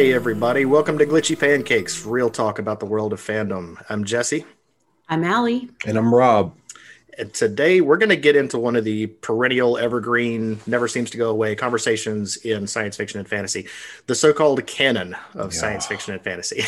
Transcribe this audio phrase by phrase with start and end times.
[0.00, 0.64] Hi, everybody.
[0.64, 3.76] Welcome to Glitchy Pancakes, real talk about the world of fandom.
[3.90, 4.46] I'm Jesse.
[5.10, 5.68] I'm Allie.
[5.84, 6.56] And I'm Rob.
[7.18, 11.18] And today we're going to get into one of the perennial, evergreen, never seems to
[11.18, 13.68] go away conversations in science fiction and fantasy,
[14.06, 15.60] the so called canon of yeah.
[15.60, 16.62] science fiction and fantasy.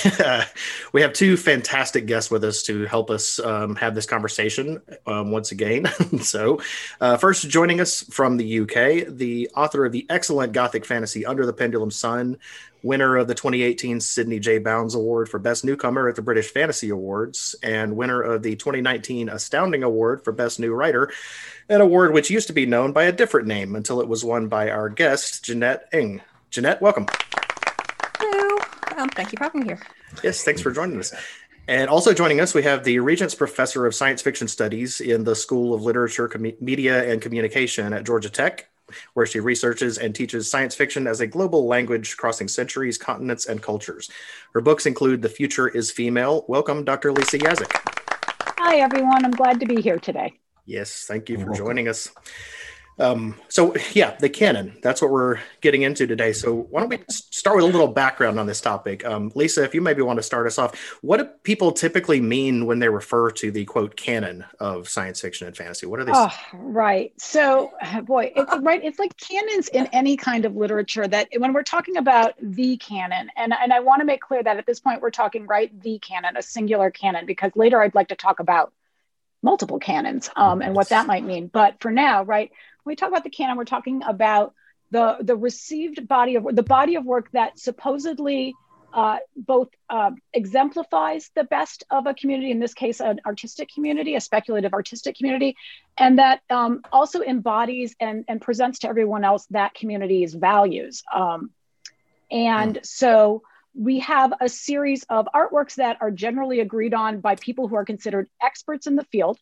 [0.92, 5.30] we have two fantastic guests with us to help us um, have this conversation um,
[5.30, 5.86] once again.
[6.20, 6.60] so,
[7.00, 11.46] uh, first, joining us from the UK, the author of the excellent gothic fantasy Under
[11.46, 12.36] the Pendulum Sun,
[12.82, 14.58] winner of the 2018 Sydney J.
[14.58, 19.28] Bounds Award for Best Newcomer at the British Fantasy Awards, and winner of the 2019
[19.28, 21.12] Astounding Award for Best New Writer,
[21.68, 24.48] an award which used to be known by a different name until it was won
[24.48, 26.20] by our guest, Jeanette Ng.
[26.50, 27.06] Jeanette, welcome.
[28.18, 28.58] Hello.
[28.96, 29.80] Um, thank you for having me here.
[30.22, 31.14] Yes, thanks for joining us.
[31.68, 35.36] And also joining us, we have the Regents Professor of Science Fiction Studies in the
[35.36, 38.68] School of Literature, Com- Media, and Communication at Georgia Tech,
[39.14, 43.62] where she researches and teaches science fiction as a global language crossing centuries, continents, and
[43.62, 44.10] cultures.
[44.54, 46.44] Her books include The Future is Female.
[46.48, 47.12] Welcome, Dr.
[47.12, 47.70] Lisa Yaszek.
[48.58, 49.24] Hi, everyone.
[49.24, 50.32] I'm glad to be here today.
[50.66, 52.08] Yes, thank you for joining us.
[52.98, 54.78] Um, so yeah, the canon.
[54.82, 56.32] That's what we're getting into today.
[56.32, 59.04] So why don't we start with a little background on this topic?
[59.04, 62.66] Um, Lisa, if you maybe want to start us off, what do people typically mean
[62.66, 65.86] when they refer to the quote canon of science fiction and fantasy?
[65.86, 66.12] What are they?
[66.14, 67.12] Oh, right.
[67.20, 67.72] So,
[68.04, 68.82] boy, it's right.
[68.82, 71.06] It's like canons in any kind of literature.
[71.06, 74.56] That when we're talking about the canon, and and I want to make clear that
[74.56, 78.08] at this point we're talking right the canon, a singular canon, because later I'd like
[78.08, 78.72] to talk about
[79.42, 81.48] multiple canons um, and what that might mean.
[81.48, 82.52] But for now, right
[82.82, 84.54] when we talk about the canon, we're talking about
[84.90, 88.54] the the received body of the body of work that supposedly
[88.92, 94.16] uh, both uh, exemplifies the best of a community, in this case, an artistic community,
[94.16, 95.56] a speculative artistic community,
[95.96, 101.02] and that um, also embodies and, and presents to everyone else that community's values.
[101.14, 101.50] Um,
[102.30, 102.86] and mm.
[102.86, 103.42] so
[103.74, 107.86] we have a series of artworks that are generally agreed on by people who are
[107.86, 109.38] considered experts in the field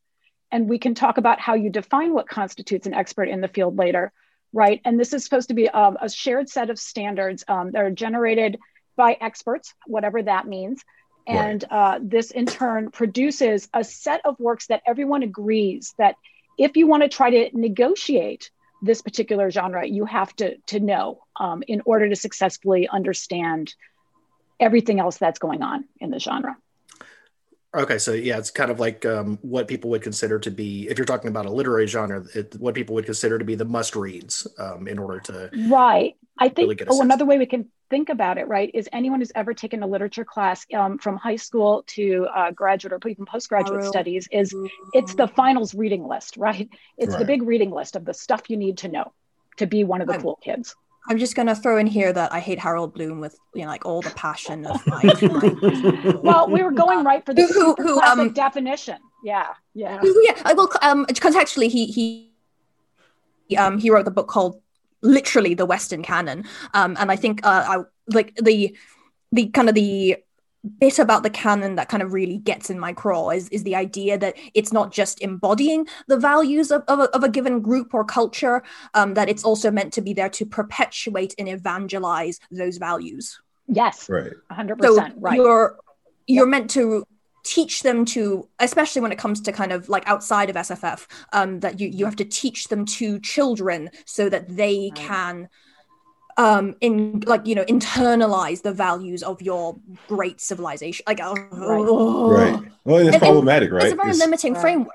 [0.52, 3.76] and we can talk about how you define what constitutes an expert in the field
[3.76, 4.12] later
[4.52, 4.80] right?
[4.84, 7.82] And this is supposed to be a, um, a shared set of standards um, that
[7.82, 8.58] are generated
[8.96, 10.82] by experts whatever that means.
[11.26, 11.96] And right.
[11.96, 16.16] uh, this in turn produces a set of works that everyone agrees that
[16.58, 18.50] if you want to try to negotiate
[18.82, 23.74] this particular genre you have to to know um, in order to successfully understand
[24.58, 26.56] everything else that's going on in the genre
[27.72, 30.98] Okay, so yeah, it's kind of like um, what people would consider to be, if
[30.98, 33.94] you're talking about a literary genre, it, what people would consider to be the must
[33.94, 35.50] reads um, in order to.
[35.68, 36.16] Right.
[36.36, 39.30] I think, really oh, another way we can think about it, right, is anyone who's
[39.34, 43.84] ever taken a literature class um, from high school to uh, graduate or even postgraduate
[43.84, 44.54] studies is
[44.92, 46.68] it's the finals reading list, right?
[46.96, 47.18] It's right.
[47.20, 49.12] the big reading list of the stuff you need to know
[49.58, 50.74] to be one of the I'm, cool kids.
[51.08, 53.86] I'm just gonna throw in here that I hate Harold Bloom with you know like
[53.86, 56.20] all the passion of my.
[56.22, 58.98] well, we were going right for the who, who, classic um, definition.
[59.24, 60.42] Yeah, yeah, yeah.
[60.44, 64.60] I will um contextually he he um he wrote the book called
[65.02, 66.44] literally the Western canon,
[66.74, 67.82] um and I think uh I
[68.12, 68.76] like the
[69.32, 70.16] the kind of the
[70.78, 73.76] bit about the canon that kind of really gets in my craw is, is the
[73.76, 77.94] idea that it's not just embodying the values of, of, a, of a given group
[77.94, 78.62] or culture,
[78.94, 83.40] um, that it's also meant to be there to perpetuate and evangelize those values.
[83.68, 84.82] Yes, right, 100%.
[84.82, 85.36] So right.
[85.36, 85.78] You're,
[86.26, 86.50] you're yep.
[86.50, 87.04] meant to
[87.42, 91.60] teach them to especially when it comes to kind of like outside of sff um,
[91.60, 94.94] that you, you have to teach them to children so that they right.
[94.94, 95.48] can
[96.36, 99.76] um in like you know internalize the values of your
[100.08, 102.52] great civilization like oh, right.
[102.52, 104.60] right well it's and, problematic and right it's a very it's, limiting right.
[104.60, 104.94] framework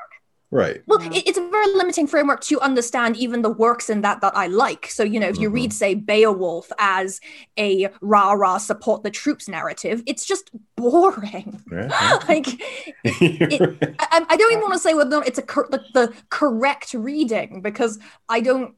[0.52, 4.22] right well it, it's a very limiting framework to understand even the works in that
[4.22, 5.56] that i like so you know if you mm-hmm.
[5.56, 7.20] read say beowulf as
[7.58, 12.20] a rah rah support the troops narrative it's just boring yeah.
[12.28, 12.48] like
[13.04, 16.94] it, I, I, don't even want to say whether it's a cor- the, the correct
[16.94, 18.00] reading because
[18.30, 18.76] i don't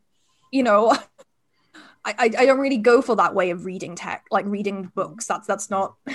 [0.51, 0.97] you know
[2.17, 5.27] I, I don't really go for that way of reading tech, like reading books.
[5.27, 5.95] That's that's not.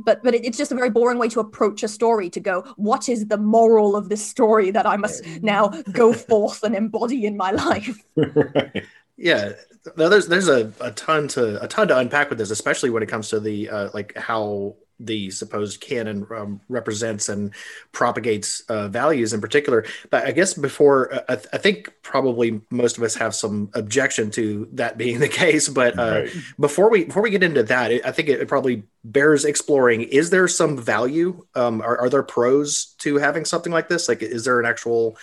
[0.00, 2.30] But but it, it's just a very boring way to approach a story.
[2.30, 6.62] To go, what is the moral of this story that I must now go forth
[6.62, 7.98] and embody in my life?
[8.14, 8.84] right.
[9.16, 9.54] Yeah,
[9.96, 13.02] no, there's there's a, a ton to a ton to unpack with this, especially when
[13.02, 17.54] it comes to the uh, like how the supposed canon um, represents and
[17.92, 19.84] propagates uh, values in particular.
[20.10, 23.70] But I guess before, uh, I, th- I, think probably most of us have some
[23.74, 25.68] objection to that being the case.
[25.68, 26.30] But uh, right.
[26.58, 30.02] before we before we get into that, I think it, it probably bears exploring.
[30.02, 31.46] Is there some value?
[31.54, 34.08] Um, are, are there pros to having something like this?
[34.08, 35.16] Like, is there an actual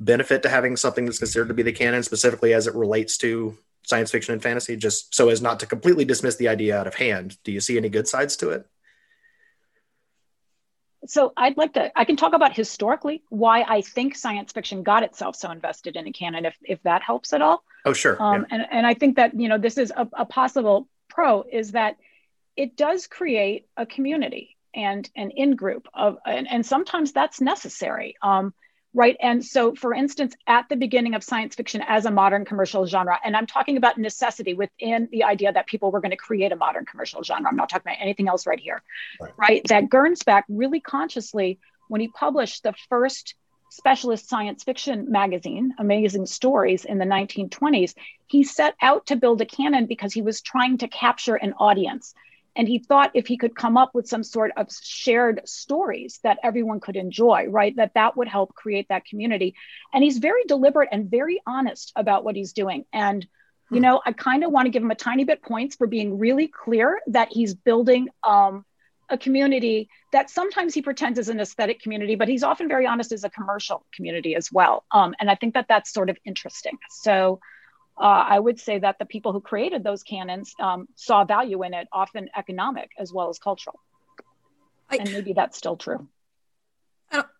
[0.00, 3.56] benefit to having something that's considered to be the canon, specifically as it relates to
[3.82, 6.94] science fiction and fantasy, just so as not to completely dismiss the idea out of
[6.94, 7.36] hand?
[7.44, 8.66] Do you see any good sides to it?
[11.06, 15.02] So I'd like to I can talk about historically why I think science fiction got
[15.02, 17.64] itself so invested in a canon, if if that helps at all.
[17.84, 18.22] Oh, sure.
[18.22, 18.56] Um, yeah.
[18.56, 21.96] and, and I think that, you know, this is a, a possible pro is that
[22.56, 28.16] it does create a community and an in group of, and, and sometimes that's necessary.
[28.22, 28.52] Um,
[28.94, 29.16] right.
[29.20, 33.18] And so, for instance, at the beginning of science fiction as a modern commercial genre,
[33.24, 36.56] and I'm talking about necessity within the idea that people were going to create a
[36.56, 37.48] modern commercial genre.
[37.48, 38.82] I'm not talking about anything else right here.
[39.20, 39.32] Right.
[39.36, 39.68] right?
[39.68, 41.58] That Gernsback really consciously,
[41.88, 43.34] when he published the first
[43.70, 47.94] specialist science fiction magazine, Amazing Stories, in the 1920s,
[48.26, 52.14] he set out to build a canon because he was trying to capture an audience.
[52.56, 56.38] And he thought if he could come up with some sort of shared stories that
[56.42, 59.54] everyone could enjoy, right, that that would help create that community.
[59.92, 62.84] And he's very deliberate and very honest about what he's doing.
[62.92, 63.26] And,
[63.70, 66.18] you know, I kind of want to give him a tiny bit points for being
[66.18, 68.64] really clear that he's building um,
[69.08, 73.12] a community that sometimes he pretends is an aesthetic community, but he's often very honest
[73.12, 74.84] as a commercial community as well.
[74.90, 76.78] Um, and I think that that's sort of interesting.
[76.90, 77.40] So
[78.00, 81.74] uh, I would say that the people who created those canons um, saw value in
[81.74, 83.78] it, often economic as well as cultural.
[84.90, 86.08] I- and maybe that's still true.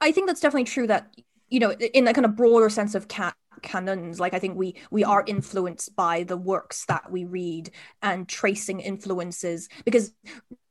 [0.00, 1.14] I think that's definitely true that
[1.48, 4.74] you know in a kind of broader sense of ca- canons like i think we
[4.90, 7.70] we are influenced by the works that we read
[8.02, 10.12] and tracing influences because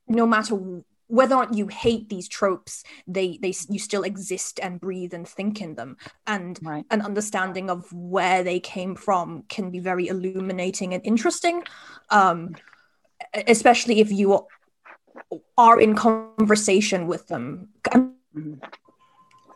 [0.08, 4.80] no matter whether or not you hate these tropes they they you still exist and
[4.80, 5.96] breathe and think in them
[6.26, 6.84] and Right.
[6.90, 11.62] an understanding of where they came from can be very illuminating and interesting
[12.10, 12.54] um
[13.46, 14.46] especially if you
[15.58, 17.68] are in conversation with them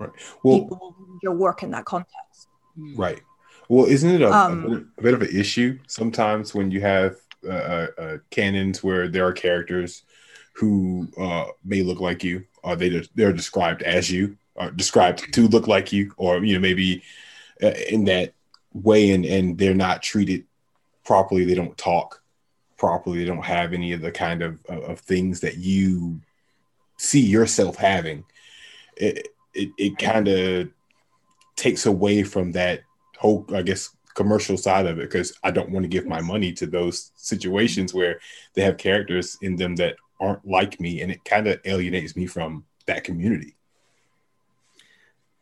[0.01, 0.11] Right.
[0.43, 3.21] Well, people your work in that context Right.
[3.69, 7.17] Well, isn't it a, Um, a, bit, of an issue sometimes when you have
[7.47, 10.03] uh, uh, uh, canons where there are characters
[10.55, 15.49] who uh, may look like you, or they they're described as you, or described to
[15.49, 17.03] look like you, or you know maybe
[17.63, 18.33] uh, in that
[18.73, 20.45] way, and and they're not treated
[21.05, 21.45] properly.
[21.45, 22.23] They don't talk
[22.77, 23.19] properly.
[23.19, 26.21] They don't have any of the kind of of, of things that you
[26.97, 28.25] see yourself having.
[28.97, 30.69] It it, it kind of
[31.57, 32.83] takes away from that
[33.19, 36.53] whole, I guess, commercial side of it because I don't want to give my money
[36.55, 38.21] to those situations where
[38.55, 42.27] they have characters in them that aren't like me, and it kind of alienates me
[42.27, 43.57] from that community.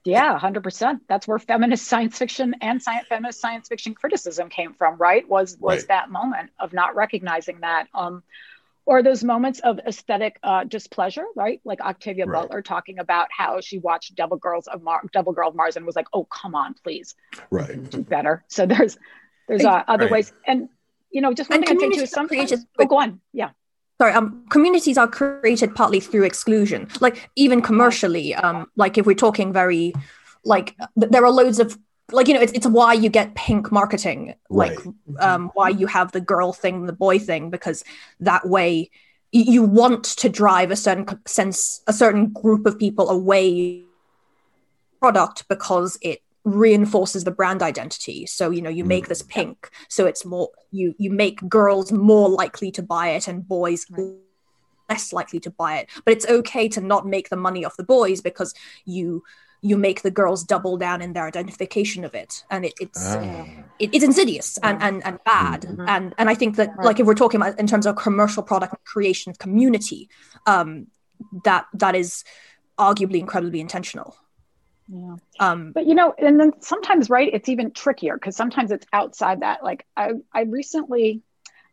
[0.05, 1.03] Yeah, hundred percent.
[1.09, 5.27] That's where feminist science fiction and science, feminist science fiction criticism came from, right?
[5.29, 5.89] Was was Right.
[5.89, 8.23] that moment of not recognizing that, um,
[8.85, 11.61] or those moments of aesthetic uh, displeasure, right?
[11.65, 12.43] Like Octavia Right.
[12.43, 15.87] Butler talking about how she watched Devil Girls of Mar- Devil Girl of Mars and
[15.87, 17.15] was like, "Oh, come on, please
[17.51, 17.89] Right.
[17.91, 18.99] do better." So there's
[19.47, 20.13] there's uh, other Right.
[20.13, 20.69] ways, and
[21.13, 22.67] you know, just one And thing I'd say too communities is are sometimes.
[22.81, 23.21] Oh, go on.
[23.33, 23.51] Yeah.
[24.03, 26.89] Sorry um communities are created partly through exclusion.
[27.01, 29.93] Like even commercially um like if we're talking very
[30.45, 31.79] like there are loads of
[32.11, 34.77] like you know it's, it's why you get pink marketing like
[35.21, 37.85] um why you have the girl thing the boy thing because
[38.19, 38.91] that way
[39.31, 43.85] you want to drive a certain sense a certain group of people away
[45.01, 48.27] product because it reinforces the brand identity.
[48.27, 52.29] So you know you make this pink so it's more you you make girls more
[52.29, 53.87] likely to buy it and boys
[54.89, 55.89] less likely to buy it.
[56.05, 59.23] But it's okay to not make the money off the boys because you
[59.65, 62.43] you make the girls double down in their identification of it.
[62.51, 63.47] And it, it's Ah.
[63.79, 65.63] it, it's insidious and, and and bad.
[65.63, 65.85] Mhm.
[65.89, 68.75] and and i think that like if we're talking about in terms of commercial product
[68.85, 70.09] creation of community
[70.47, 70.89] um
[71.45, 72.25] that that is
[72.79, 74.17] arguably incredibly intentional
[74.93, 75.17] Yeah.
[75.41, 79.41] um But you know, and then sometimes, right, it's even trickier because sometimes it's outside
[79.41, 79.65] that.
[79.65, 81.23] Like I, I recently,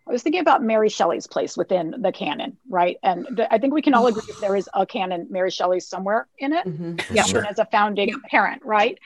[0.07, 2.97] I was thinking about Mary Shelley's place within the canon, right?
[3.03, 5.81] And th- I think we can all agree if there is a canon, Mary Shelley
[5.81, 6.65] somewhere in it,
[7.11, 7.25] Yeah.
[7.27, 8.97] even as a founding parent, right?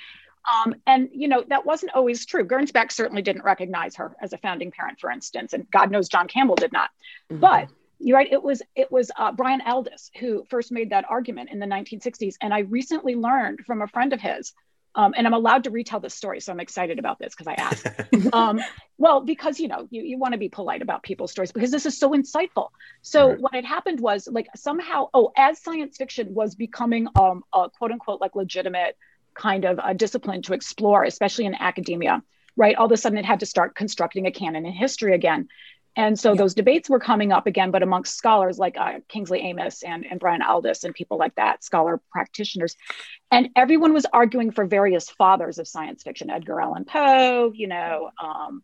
[0.53, 2.45] Um, and you know that wasn't always true.
[2.45, 6.27] Gernsback certainly didn't recognize her as a founding parent, for instance, and God knows John
[6.27, 6.89] Campbell did not.
[7.29, 7.69] But
[8.03, 8.31] you're right.
[8.31, 12.35] It was it was uh, Brian Aldiss who first made that argument in the 1960s,
[12.41, 14.53] and I recently learned from a friend of his.
[14.95, 17.53] Um, and I'm allowed to retell this story, so I'm excited about this because I
[17.53, 17.87] asked.
[18.33, 18.59] um,
[18.99, 21.87] well, because you know you, you want to be polite about people's stories because this
[21.87, 22.69] is so insightful.
[23.01, 23.39] So Right.
[23.39, 27.91] what had happened was like somehow, oh, as science fiction was becoming um, a quote
[27.91, 28.95] unquote like legitimate
[29.33, 32.21] kind of a discipline to explore, especially in academia,
[32.55, 32.75] right?
[32.75, 35.47] All of a sudden, it had to start constructing a canon in history again.
[35.95, 39.83] And so those debates were coming up again, but amongst scholars like uh, Kingsley Amis
[39.83, 42.75] and, and Brian Aldiss and people like that, scholar practitioners.
[43.29, 48.09] And everyone was arguing for various fathers of science fiction, Edgar Allan Poe, you know,
[48.21, 48.63] um,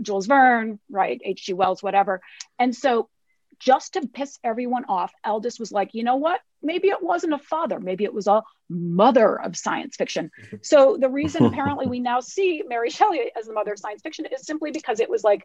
[0.00, 1.20] Jules Verne, right?
[1.22, 1.52] H.G.
[1.52, 2.22] Wells, whatever.
[2.58, 3.10] And so
[3.58, 6.40] just to piss everyone off, Aldiss was like, you know what?
[6.62, 10.30] Maybe it wasn't a father, maybe it was a mother of science fiction.
[10.62, 14.26] So the reason apparently we now see Mary Shelley as the mother of science fiction
[14.26, 15.44] is simply because it was like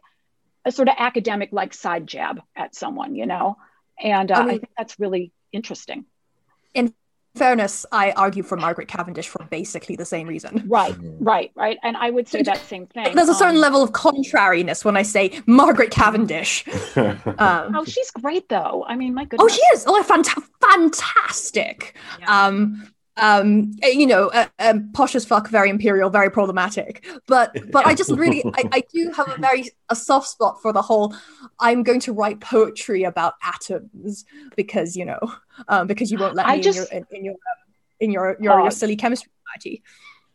[0.64, 3.56] a sort of academic like side jab at someone, you know?
[4.00, 6.04] And uh, I, mean, I think that's really interesting.
[6.74, 6.94] In
[7.34, 10.64] fairness, I argue for Margaret Cavendish for basically the same reason.
[10.66, 11.78] Right, right, right.
[11.82, 13.14] And I would say that same thing.
[13.14, 16.64] There's a certain um, level of contrariness when I say Margaret Cavendish.
[16.96, 18.84] um, oh, she's great though.
[18.86, 19.52] I mean, my goodness.
[19.52, 19.84] Oh, she is.
[19.86, 21.96] Oh, fant- fantastic.
[22.20, 22.46] Yeah.
[22.46, 27.06] Um, um, eh, you know, uh, um, posh as fuck, very imperial, very problematic.
[27.26, 30.72] But but I just really, I, I do have a very a soft spot for
[30.72, 31.14] the whole.
[31.60, 34.24] I'm going to write poetry about atoms
[34.56, 35.20] because you know,
[35.68, 37.36] um, because you won't let me just, in your in, your
[38.00, 39.82] in your your, your silly chemistry society.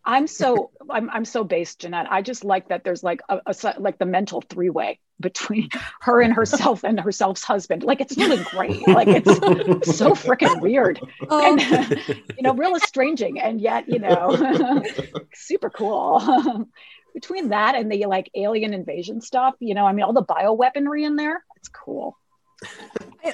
[0.05, 2.07] I'm so I'm I'm so based, Jeanette.
[2.11, 5.69] I just like that there's like a, a like the mental three way between
[6.01, 7.83] her and herself and herself's husband.
[7.83, 8.85] Like it's really great.
[8.87, 11.57] Like it's so freaking weird oh.
[11.57, 11.97] and
[12.37, 14.83] you know real estranging, and yet you know
[15.33, 16.67] super cool.
[17.13, 21.05] between that and the like alien invasion stuff, you know, I mean all the bioweaponry
[21.05, 22.17] in there, it's cool.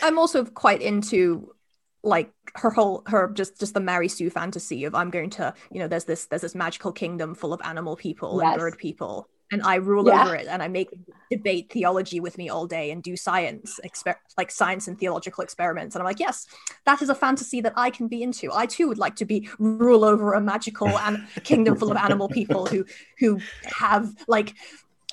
[0.02, 1.54] I'm also quite into
[2.04, 5.80] like her whole her just just the Mary Sue fantasy of I'm going to you
[5.80, 8.54] know there's this there's this magical kingdom full of animal people yes.
[8.54, 10.24] and bird people and I rule yeah.
[10.24, 10.90] over it and I make
[11.32, 15.96] debate theology with me all day and do science exper- like science and theological experiments
[15.96, 16.48] and I'm like yes
[16.86, 19.50] that is a fantasy that I can be into I too would like to be
[19.58, 22.86] rule over a magical and kingdom full of animal people who
[23.20, 24.56] who have like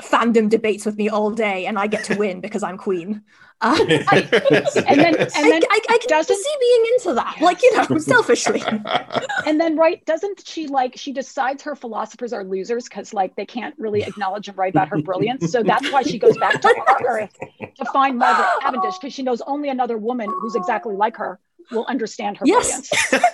[0.02, 3.22] fandom debates with me all day and I get to win because I'm queen
[3.62, 4.28] uh, I,
[4.86, 7.98] and then, and then I, I, I can see being into that, like you know,
[7.98, 8.62] selfishly.
[9.46, 10.04] and then, right?
[10.04, 10.96] Doesn't she like?
[10.96, 14.88] She decides her philosophers are losers because, like, they can't really acknowledge and write about
[14.88, 15.50] her brilliance.
[15.50, 19.40] So that's why she goes back to Earth to find Margaret Cavendish because she knows
[19.46, 22.90] only another woman who's exactly like her will understand her yes.
[23.10, 23.32] brilliance.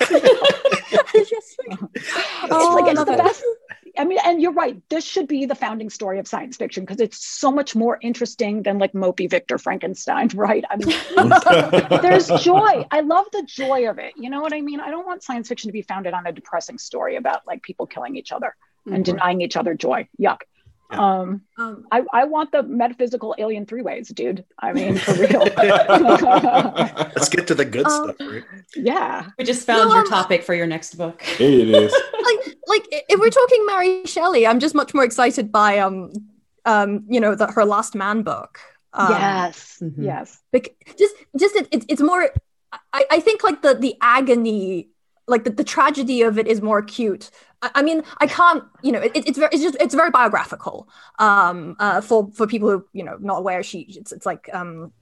[1.15, 1.57] yes.
[2.49, 3.43] oh, like it's the best.
[3.99, 4.81] I mean, and you're right.
[4.89, 8.63] This should be the founding story of science fiction because it's so much more interesting
[8.63, 10.65] than like mopey Victor Frankenstein, right?
[10.71, 12.87] I mean, there's joy.
[12.91, 14.15] I love the joy of it.
[14.17, 14.81] You know what I mean?
[14.81, 17.87] I don't want science fiction to be founded on a depressing story about like people
[17.87, 18.57] killing each other
[18.87, 18.95] mm-hmm.
[18.95, 20.09] and denying each other joy.
[20.21, 20.41] Yuck.
[20.93, 24.45] Um, um, I, I want the metaphysical alien three ways, dude.
[24.59, 25.41] I mean, for real.
[25.41, 28.45] Let's get to the good um, stuff, right?
[28.77, 29.29] Yeah.
[29.39, 31.23] We just found no, your topic for your next book.
[31.41, 31.93] It is.
[31.93, 36.13] like, like if we're talking Mary Shelley, I'm just much more excited by um,
[36.65, 38.59] um, you know, that her Last Man book.
[38.93, 39.79] Um, yes.
[39.83, 40.03] Mm-hmm.
[40.05, 40.41] Yes.
[40.53, 42.31] Bec- just, just it, it, it's more.
[42.93, 44.89] I, I think like the the agony
[45.29, 48.93] like the, the tragedy of it is more acute I, I mean i can't you
[48.93, 50.89] know it, it's very it's just it's very biographical
[51.19, 54.93] um uh for for people who you know not aware she it's, it's like um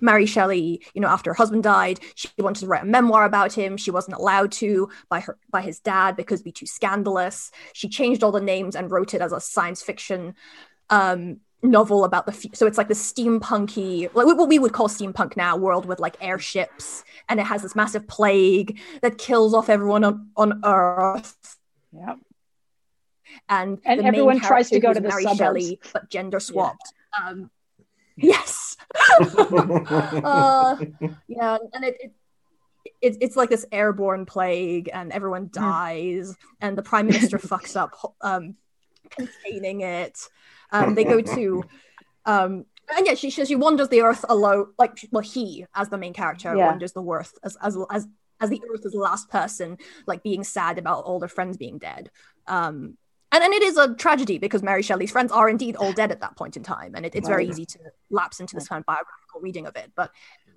[0.00, 3.52] Mary Shelley, you know, after her husband died, she wanted to write a memoir about
[3.52, 3.76] him.
[3.76, 7.50] She wasn't allowed to by her by his dad because it'd be too scandalous.
[7.72, 10.34] She changed all the names and wrote it as a science fiction
[10.90, 15.36] um, novel about the so it's like the steampunky like what we would call steampunk
[15.36, 20.02] now world with like airships and it has this massive plague that kills off everyone
[20.02, 21.56] on, on earth
[21.92, 22.16] yeah
[23.48, 25.38] and and everyone tries to go to the Mary suburbs.
[25.38, 27.28] Shelley, but gender swapped yeah.
[27.28, 27.50] um
[28.16, 28.76] yes
[29.20, 30.76] uh,
[31.28, 32.12] yeah and it, it
[33.00, 35.60] it, it's like this airborne plague and everyone hmm.
[35.60, 38.56] dies and the prime minister fucks up um,
[39.10, 40.18] containing it
[40.72, 41.62] um, they go to,
[42.26, 42.64] um,
[42.96, 44.72] and yeah, she says she wanders the earth alone.
[44.78, 46.66] Like, well, he as the main character yeah.
[46.66, 48.08] wanders the earth as as as
[48.40, 51.78] as the earth as the last person, like being sad about all their friends being
[51.78, 52.10] dead.
[52.48, 52.96] Um,
[53.32, 56.20] and and it is a tragedy because Mary Shelley's friends are indeed all dead at
[56.20, 57.78] that point in time, and it, it's very easy to
[58.10, 59.90] lapse into this kind of biographical reading of it.
[59.94, 60.10] But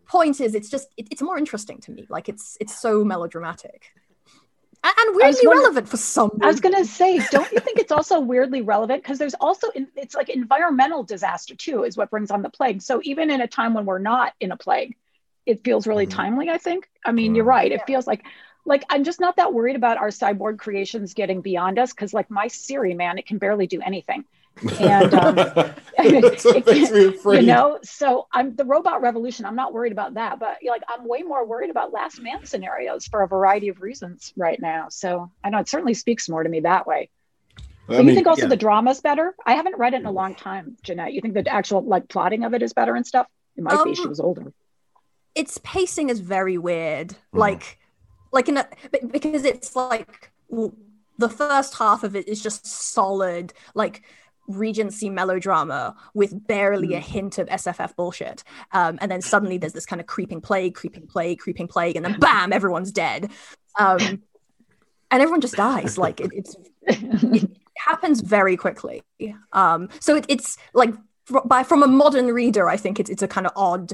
[0.05, 2.05] point is, it's just it, it's more interesting to me.
[2.09, 3.91] Like it's it's so melodramatic
[4.85, 6.31] and weirdly relevant for some.
[6.41, 9.67] I was going to say, don't you think it's also weirdly relevant because there's also
[9.95, 12.81] it's like environmental disaster too is what brings on the plague.
[12.81, 14.95] So even in a time when we're not in a plague,
[15.45, 16.17] it feels really mm-hmm.
[16.17, 16.49] timely.
[16.49, 16.89] I think.
[17.03, 17.35] I mean, mm-hmm.
[17.35, 17.71] you're right.
[17.71, 18.25] It feels like
[18.65, 22.29] like I'm just not that worried about our cyborg creations getting beyond us because like
[22.29, 24.25] my Siri, man, it can barely do anything.
[24.79, 25.37] And um,
[25.97, 27.79] it, you know?
[27.83, 31.45] So i'm the robot revolution i'm not worried about that but like i'm way more
[31.45, 34.87] worried about last man scenarios for a variety of reasons right now.
[34.89, 37.09] So i know it certainly speaks more to me that way.
[37.87, 38.47] I mean, you think also yeah.
[38.47, 39.35] the drama's better?
[39.45, 41.13] I haven't read it in a long time jeanette.
[41.13, 43.27] You think the actual like plotting of it is better and stuff?
[43.55, 44.53] It might um, be she um, was older.
[45.35, 47.09] its pacing is very weird.
[47.09, 47.17] Mm.
[47.33, 47.77] like
[48.35, 48.67] like in a
[49.11, 50.31] because it's like
[51.17, 54.03] the first half of it is just solid like
[54.47, 57.03] Regency melodrama with barely a Mm.
[57.03, 58.43] hint of SFF bullshit.
[58.71, 62.05] Um, and then suddenly there's this kind of creeping plague, creeping plague, creeping plague, and
[62.05, 63.31] then bam, everyone's dead.
[63.79, 64.21] Um,
[65.09, 65.97] and everyone just dies.
[65.97, 69.01] Like it, it's it happens very quickly.
[69.51, 70.93] Um, so it, it's like
[71.45, 73.93] by from a modern reader, I think it's it's a kind of odd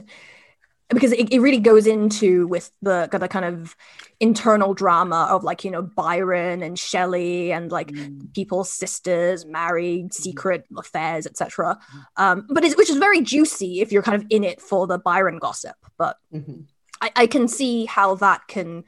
[0.93, 3.75] because it, it really goes into with the the kind of
[4.19, 8.33] internal drama of like you know Byron and Shelley and like Mm.
[8.33, 11.77] people's sisters married secret affairs etc
[12.17, 14.97] um but it's which is very juicy if you're kind of in it for the
[14.99, 16.65] Byron gossip but Mhm.
[17.01, 18.83] I, I can see how that can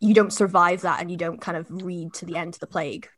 [0.00, 2.66] you don't survive that and you don't kind of read to the end of the
[2.66, 3.08] plague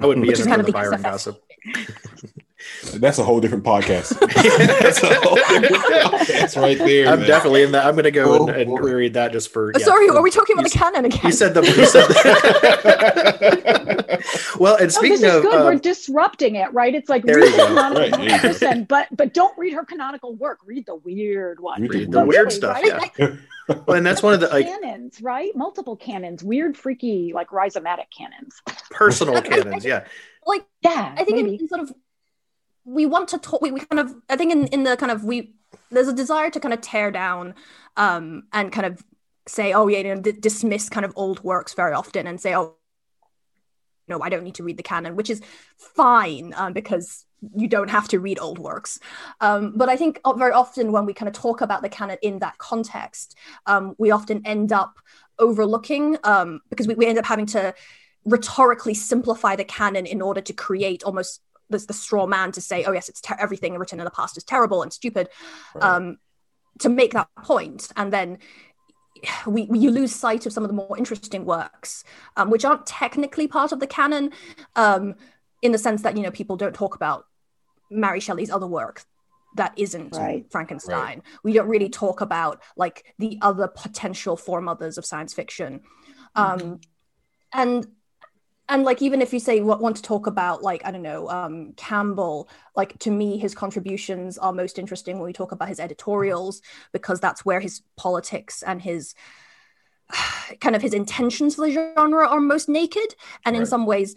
[0.00, 1.02] I wouldn't be which is kind of the the Byron SFF.
[1.04, 1.42] gossip.
[2.94, 4.18] That's a whole different podcast.
[4.80, 7.08] That's a whole different podcast right there.
[7.08, 7.28] I'm man.
[7.28, 7.86] definitely in that.
[7.86, 8.78] I'm going to go Oh, and, and boy.
[8.80, 9.70] read that just for.
[9.74, 11.62] Uh, yeah, sorry are we talking about you the canon again You said the.
[11.62, 14.00] You said the
[14.58, 15.54] well, and Oh, speaking this is of, good.
[15.54, 16.94] uh, We're disrupting it, right?
[16.94, 17.66] It's like There read you the go.
[17.68, 18.38] canonical Right, there you go.
[18.38, 20.58] person, but but don't read her canonical work.
[20.64, 21.82] Read the weird one.
[21.82, 23.10] Read read the the weird Really, stuff, right?
[23.18, 23.36] yeah.
[23.86, 25.54] Well, and that's one of the like canons, right?
[25.54, 28.60] Multiple canons, weird, freaky, like rhizomatic canons.
[28.90, 29.84] personal canons.
[29.84, 30.04] Yeah,
[30.46, 31.58] like Yeah, I think in, maybe.
[31.62, 31.92] in sort of
[32.84, 33.60] we want to talk.
[33.60, 35.54] We, we kind of I think in in the kind of we
[35.90, 37.54] there's a desire to kind of tear down
[37.96, 39.02] um and kind of
[39.46, 42.54] say oh yeah you know, d- dismiss kind of old works very often and say
[42.54, 42.76] oh
[44.08, 45.40] no I don't need to read the canon which is
[45.76, 47.24] fine um, because
[47.56, 48.98] you don't have to read old works
[49.40, 52.18] um, but I think uh, very often when we kind of talk about the canon
[52.22, 54.98] in that context um, we often end up
[55.38, 57.74] overlooking um, because we, we end up having to
[58.24, 62.84] rhetorically simplify the canon in order to create almost this the straw man to say,
[62.84, 65.28] oh yes, it's ter- everything written in the past is terrible and stupid,
[65.74, 65.84] Right.
[65.84, 66.18] um,
[66.80, 68.38] to make that point, and then
[69.46, 72.04] we, we you lose sight of some of the more interesting works,
[72.36, 74.30] um, which aren't technically part of the canon,
[74.76, 75.14] um,
[75.62, 77.26] in the sense that you know people don't talk about
[77.90, 79.02] Mary Shelley's other work
[79.56, 80.46] that isn't Right.
[80.50, 81.22] Frankenstein.
[81.42, 85.80] We don't really talk about like the other potential foremothers of science fiction.
[86.36, 86.80] Um,
[87.52, 87.86] and
[88.70, 91.28] and like even if you say what want to talk about like i don't know
[91.28, 95.80] um campbell like to me his contributions are most interesting when we talk about his
[95.80, 99.14] editorials because that's where his politics and his
[100.60, 103.14] kind of his intentions for the genre are most naked.
[103.44, 104.14] And in some ways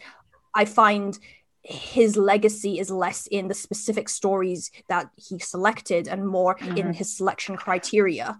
[0.56, 1.18] i find
[1.64, 6.96] his legacy is less in the specific stories that he selected and more in Mhm.
[6.96, 8.38] his selection criteria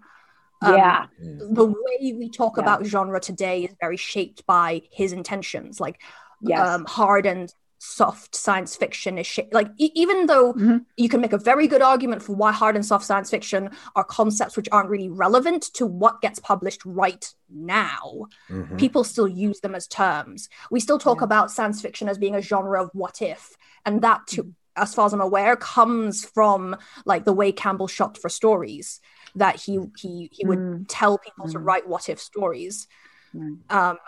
[0.64, 2.62] Um, yeah, the way we talk Yeah.
[2.62, 6.00] about genre today is very shaped by his intentions like
[6.40, 10.86] yes, um, hard and soft science fiction is sh- like e- even though Mhm.
[10.96, 14.04] you can make a very good argument for why hard and soft science fiction are
[14.04, 18.78] concepts which aren't really relevant to what gets published right now Mhm.
[18.78, 21.24] people still use them as terms we still talk Yeah.
[21.24, 25.04] about science fiction as being a genre of what if and that too as far
[25.06, 29.00] as i'm aware comes from like the way campbell shot for stories
[29.36, 30.84] that he he he would Mm.
[30.88, 31.64] tell people to Mm.
[31.66, 32.86] write what if stories
[33.34, 33.58] Mm.
[33.70, 33.98] um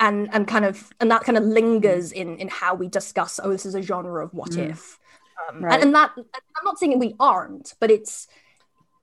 [0.00, 3.50] and and kind of and that kind of lingers in in how we discuss oh
[3.50, 4.70] this is a genre of what Mm.
[4.70, 4.98] if
[5.48, 5.74] um, Right.
[5.74, 8.28] and, and that i'm not saying we aren't but it's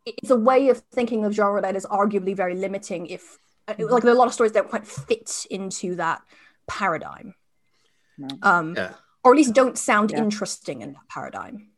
[0.06, 3.84] it's a way of thinking of genre that is arguably very limiting if Mm-hmm.
[3.94, 6.22] like there are a lot of stories that don't quite fit into that
[6.68, 7.34] paradigm
[8.18, 8.28] No.
[8.44, 8.94] um Yeah.
[9.24, 10.18] or at least don't sound Yeah.
[10.18, 11.70] interesting in that paradigm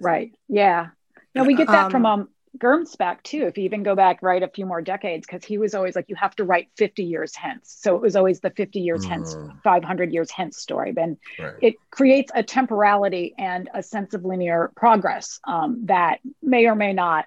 [0.00, 0.88] right, yeah.
[1.34, 3.44] No, we get that from Um, um Gernsback too.
[3.46, 6.08] If you even go back right a few more decades, because he was always like,
[6.08, 7.76] you have to write 50 years hence.
[7.80, 9.62] So it was always the 50 years hence, Mm.
[9.62, 10.92] 500 years hence story.
[10.92, 11.54] Then Right.
[11.60, 16.92] it creates a temporality and a sense of linear progress um, that may or may
[16.92, 17.26] not,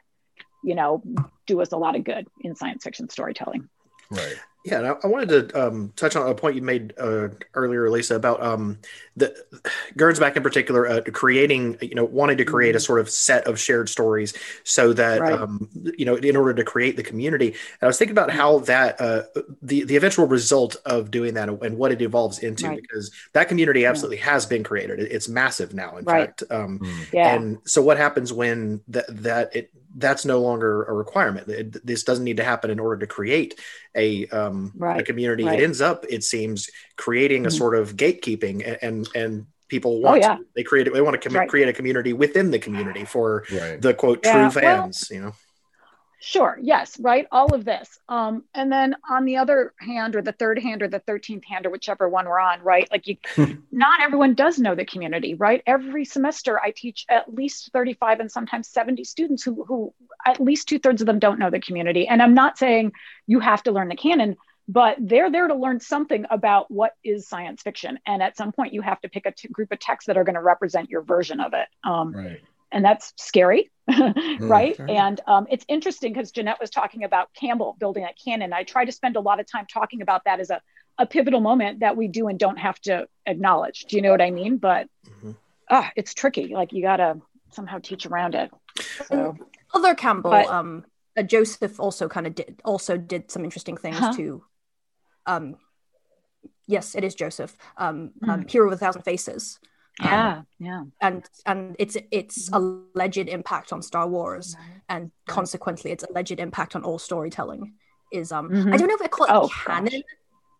[0.64, 1.02] you know,
[1.48, 3.70] do us a lot of good in science fiction storytelling.
[4.10, 4.38] Right.
[4.66, 7.88] Yeah, and I, I wanted to um, touch on a point you made uh, earlier,
[7.88, 8.80] Lisa, about um,
[9.16, 9.32] the
[9.96, 13.60] Gernsback in particular, uh, creating, you know, wanting to create a sort of set of
[13.60, 15.34] shared stories so that, Right.
[15.40, 17.50] um, you know, in order to create the community.
[17.50, 19.24] And I was thinking about how that, uh,
[19.62, 22.82] the the eventual result of doing that and what it evolves into, Right.
[22.82, 25.00] because that community absolutely has been created.
[25.00, 26.34] It's massive now, in Right.
[26.40, 26.44] fact.
[26.50, 27.08] Um, Mm.
[27.14, 27.36] Yeah.
[27.36, 32.04] and so what happens when that that it that's no longer a requirement It- this
[32.04, 33.60] doesn't need to happen in order to create
[33.96, 35.60] a um a community right.
[35.60, 37.58] it ends up it seems creating a Mhm.
[37.58, 40.38] sort of gatekeeping and and, and people Oh, want yeah.
[40.56, 41.50] they create they want to com- Right.
[41.50, 43.82] create a community within the community for Right.
[43.82, 45.34] the quote true Yeah, well- fans you know
[46.28, 46.58] Sure.
[46.60, 47.00] Yes.
[47.00, 47.28] Right.
[47.32, 48.00] All of this.
[48.10, 51.68] Um, and then on the other hand, or the third hand, or the thirteenth hand,
[51.68, 52.88] or whichever one we're on, right?
[52.92, 53.18] Like you,
[53.72, 55.62] not everyone does know the community, right?
[55.68, 59.94] Every semester, I teach at least thirty-five and sometimes seventy students who, who
[60.26, 62.08] at least two thirds of them don't know the community.
[62.08, 62.94] And I'm not saying
[63.28, 64.36] you have to learn the canon,
[64.68, 68.00] but they're there to learn something about what is science fiction.
[68.08, 70.24] And at some point, you have to pick a t- group of texts that are
[70.24, 71.68] going to represent your version of it.
[71.84, 72.42] Um, Right.
[72.72, 74.40] And that's scary, right?
[74.40, 74.80] Right.
[74.90, 78.54] And um, it's interesting because Jeanette was talking about Campbell building that canon.
[78.54, 80.62] I try to spend a lot of time talking about that as a,
[80.98, 83.86] a pivotal moment that we do and don't have to acknowledge.
[83.86, 84.58] Do you know what I mean?
[84.58, 84.88] But
[85.24, 85.36] Mhm.
[85.70, 86.48] ah, it's tricky.
[86.54, 88.52] Like you got to somehow teach around it.
[89.08, 89.38] So,
[89.74, 90.86] Other Campbell, But- um,
[91.18, 94.14] uh, Joseph also kind of did also did some interesting things Huh?
[94.14, 94.44] too.
[95.26, 95.56] Um,
[96.68, 97.56] yes, it is Joseph.
[97.78, 98.30] Um, Hmm.
[98.30, 99.60] um, Hero of a Thousand Faces.
[100.02, 100.84] Um, yeah, yeah.
[101.02, 104.56] and and its its alleged impact on Star Wars
[104.90, 105.12] and Right.
[105.28, 107.74] consequently its alleged impact on all storytelling
[108.12, 108.74] is um Mhm.
[108.74, 110.04] I don't know if I call it Oh, canon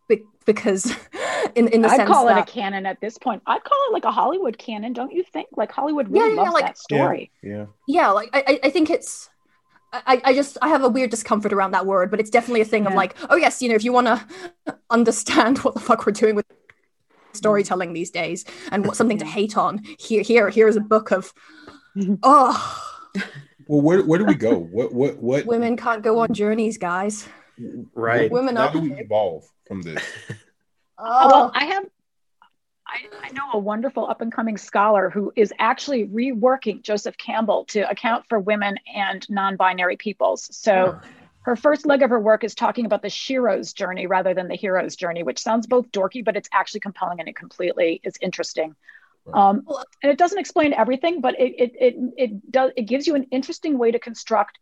[0.08, 0.86] be- because
[1.56, 3.42] in in the sense I'd sense call it a canon at this point.
[3.46, 5.50] I'd call it like a Hollywood canon, don't you think?
[5.58, 7.30] Like Hollywood Yeah, really yeah, loves like- that story.
[7.44, 7.66] Yeah.
[7.88, 9.30] yeah like I I- I think it's
[9.94, 12.66] I, I just I have a weird discomfort around that word, but it's definitely a
[12.66, 14.26] thing of like, oh yes, you know, if you want to
[14.90, 16.46] understand what the fuck we're doing with
[17.36, 21.12] storytelling these days and what something to hate on, here here here is a book
[21.12, 21.34] of
[22.24, 22.82] oh
[23.68, 24.58] Well, where where do we go?
[24.58, 25.46] What what what?
[25.46, 27.28] women can't go on journeys, guys.
[27.94, 28.30] Right.
[28.30, 30.04] Women How do we evolve from this?
[30.30, 30.34] Uh,
[31.30, 31.86] well, Oh, I have.
[32.88, 37.66] I, I know a wonderful up and coming scholar who is actually reworking Joseph Campbell
[37.66, 40.48] to account for women and non binary peoples.
[40.56, 41.00] So
[41.46, 44.56] her first leg of her work is talking about the shero's journey rather than the
[44.56, 48.76] hero's journey, which sounds both dorky, but it's actually compelling and it completely is interesting.
[49.32, 49.68] Um,
[50.02, 53.28] and it doesn't explain everything, but it it it it does it gives you an
[53.32, 54.58] interesting way to construct.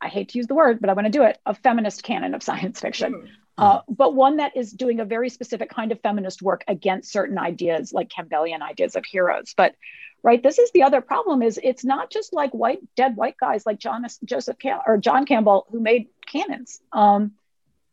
[0.00, 1.38] I hate to use the word, but I want to do it.
[1.44, 5.70] A feminist canon of science fiction uh, but one that is doing a very specific
[5.70, 9.54] kind of feminist work against certain ideas like campbellian ideas of heroes.
[9.56, 9.74] But
[10.22, 13.64] right this is the other problem is it's not just like white dead white guys
[13.64, 17.32] like john joseph Cam- or john campbell who made canons um,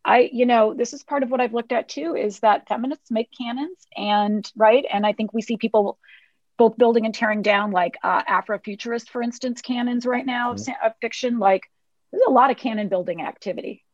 [0.03, 3.09] i you know this is part of what i've looked at too is that feminists
[3.11, 5.97] make canons and right and i think we see people
[6.57, 10.65] both building and tearing down like uh, afrofuturist for instance canons right now of, Mhm.
[10.65, 11.39] sa- of fiction.
[11.39, 11.69] Like
[12.11, 13.85] there's a lot of canon building activity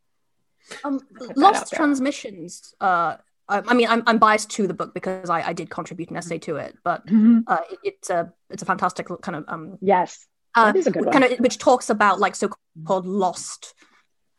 [0.84, 1.74] Um, put that out Lost.
[1.74, 2.74] Transmissions.
[2.80, 3.18] Uh,
[3.50, 6.18] I, I mean, I'm, I'm biased to the book because I, I did contribute an
[6.18, 7.04] essay to it, but
[7.48, 10.26] uh, it, it's a it's a fantastic kind of um yes.
[10.56, 13.74] uh, that is a good one kind of which talks about like so-called lost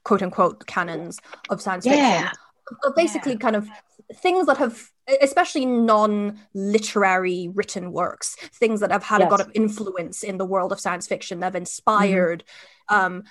[0.05, 1.19] quote unquote canons
[1.51, 2.23] of science Yeah.
[2.23, 2.39] fiction,
[2.85, 3.69] of basically kind of
[4.15, 10.23] things that have especially non-literary written works things that have had a lot of influence
[10.23, 12.43] in the world of science fiction that have inspired
[12.89, 13.25] um,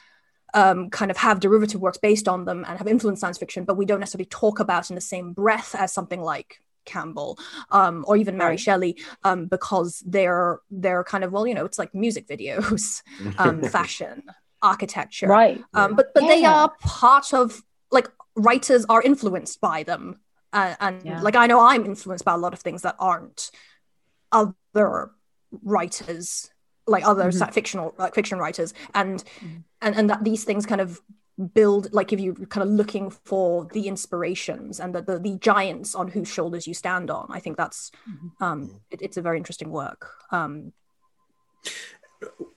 [0.54, 3.78] um, kind of have derivative works based on them and have influenced science fiction, but
[3.78, 7.40] we don't necessarily talk about in the same breath as something like Campbell
[7.72, 8.60] um, or even Mary Right.
[8.60, 13.02] Shelley, um, because they're they're kind of well, you know, it's like music videos,
[13.38, 14.24] um, fashion,
[14.62, 17.62] architecture, right um, but but they are part of
[17.92, 20.20] like writers are influenced by them,
[20.52, 21.22] uh, and Yeah.
[21.22, 23.50] like I know I'm influenced by a lot of things that aren't
[24.32, 25.12] other
[25.64, 26.50] writers
[26.88, 27.54] like other Mhm.
[27.54, 29.64] fictional like fiction writers and Mhm.
[29.82, 31.02] and and that these things kind of
[31.54, 35.96] build like if you're kind of looking for the inspirations and the, the the giants
[35.96, 37.26] on whose shoulders you stand on.
[37.30, 38.32] I think that's Mhm.
[38.46, 40.02] um it, it's a very interesting work.
[40.32, 40.74] Um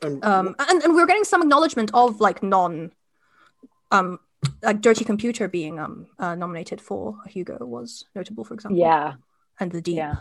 [0.02, 2.92] Um, um and, and we're getting some acknowledgement of like non
[3.90, 4.18] um
[4.62, 8.78] like dirty computer being um uh, nominated for a hugo was notable for example.
[8.78, 9.14] Yeah.
[9.58, 9.96] And the deep.
[9.96, 10.16] Yeah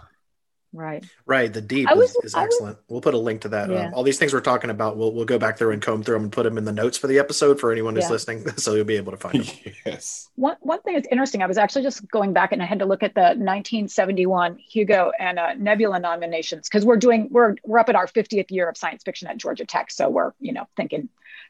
[0.73, 2.77] right Right, the deep I is, is I was- excellent.
[2.89, 3.69] we'll put a link to that.
[3.69, 3.87] Yeah.
[3.87, 6.15] Um, all these things we're talking about, we'll we'll go back through and comb through
[6.15, 8.09] them and put them in the notes for the episode for anyone who's Yeah.
[8.11, 9.55] listening, so you'll be able to find them.
[9.85, 10.29] yes.
[10.35, 12.85] one one thing that's interesting i was actually just going back and i had to
[12.85, 17.89] look at the 1971 hugo and uh, nebula nominations because we're doing we're we're up
[17.89, 21.09] at our 50th year of science fiction at georgia tech so we're you know thinking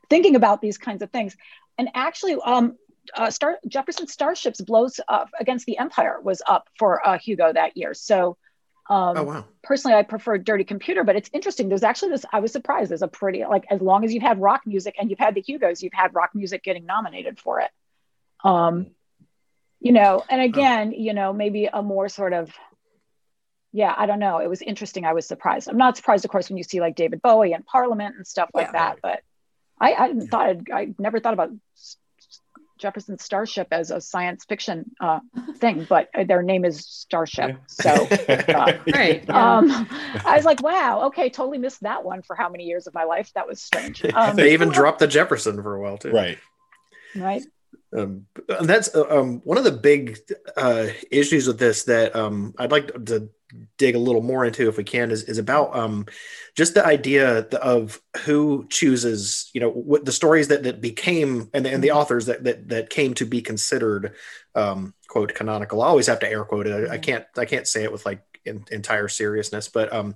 [0.10, 1.36] thinking about these kinds of things
[1.78, 2.76] and actually um
[3.16, 7.78] uh, Star Jefferson Starships blows up against the Empire was up for uh, Hugo that
[7.78, 7.94] year.
[7.94, 8.36] So,
[8.88, 11.70] um, Oh wow, personally, I prefer Dirty Computer, but it's interesting.
[11.70, 12.26] There's actually this.
[12.32, 12.92] I was surprised.
[12.92, 15.42] There's a pretty like as long as you've had rock music and you've had the
[15.42, 17.72] Hugos, you've had rock music getting nominated for it.
[18.44, 18.88] Um,
[19.80, 22.52] you know, and again, you know, maybe a more sort of,
[23.72, 24.40] yeah, I don't know.
[24.40, 25.06] It was interesting.
[25.06, 25.68] I was surprised.
[25.68, 28.50] I'm not surprised, of course, when you see like David Bowie and Parliament and stuff
[28.54, 28.72] like Yeah.
[28.72, 28.98] that.
[29.02, 29.22] But
[29.80, 30.48] I, I hadn't thought.
[30.48, 31.52] I'd, I never thought about
[32.78, 35.20] Jefferson Starship as a science fiction uh,
[35.58, 37.90] thing, but their name is Starship, so.
[38.30, 39.30] uh, Right.
[39.30, 39.88] Um,
[40.26, 43.04] I was like, wow, okay, totally missed that one for how many years of my
[43.04, 43.32] life?
[43.36, 44.04] That was strange.
[44.16, 46.12] Um, they even dropped the Jefferson for a while too.
[46.12, 46.38] right.
[47.16, 47.44] right?
[47.96, 50.18] Um, and that's uh, um, one of the big
[50.56, 53.30] uh, issues with this that um, I'd like to
[53.78, 56.06] dig a little more into if we can is, is about um,
[56.56, 61.66] just the idea of who chooses you know what the stories that, that became and,
[61.66, 61.98] and the mm-hmm.
[61.98, 64.14] authors that, that that came to be considered
[64.56, 65.82] um, quote canonical.
[65.82, 66.90] I always have to air quote it.
[66.90, 70.16] I, I can't i can't say it with like in, entire seriousness but um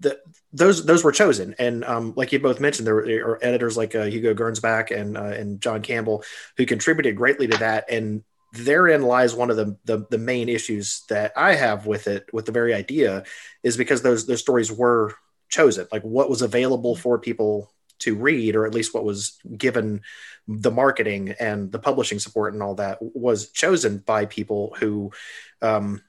[0.00, 0.18] the
[0.52, 1.54] those those were chosen.
[1.58, 5.24] And um like you both mentioned there were editors like uh, hugo gernsback and uh,
[5.24, 6.24] and john campbell
[6.56, 7.90] who contributed greatly to that.
[7.90, 8.22] And
[8.54, 12.46] therein lies one of the, the, the main issues that I have with it, with
[12.46, 13.24] the very idea,
[13.62, 15.14] is because those those stories were
[15.48, 20.02] chosen, like what was available for people to read, or at least what was given
[20.46, 25.10] the marketing and the publishing support and all that was chosen by people who
[25.62, 26.02] um,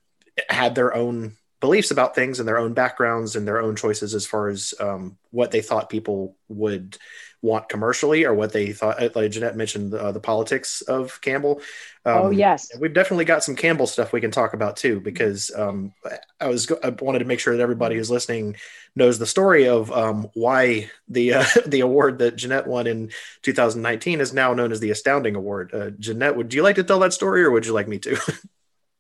[0.50, 4.24] had their own beliefs about things and their own backgrounds and their own choices as
[4.24, 6.96] far as um, what they thought people would
[7.42, 11.60] want commercially or what they thought like jeanette mentioned uh, the politics of campbell.
[12.06, 12.70] Um, oh yes.
[12.80, 15.92] we've definitely got some campbell stuff we can talk about too because um,
[16.40, 18.58] i was i wanted to make sure that everybody who's listening
[18.96, 23.10] knows the story of um, why the uh, the award that jeanette won in
[23.42, 25.74] 2019 is now known as the astounding award.
[25.74, 28.20] Uh, jeanette would you like to tell that story or would you like me to?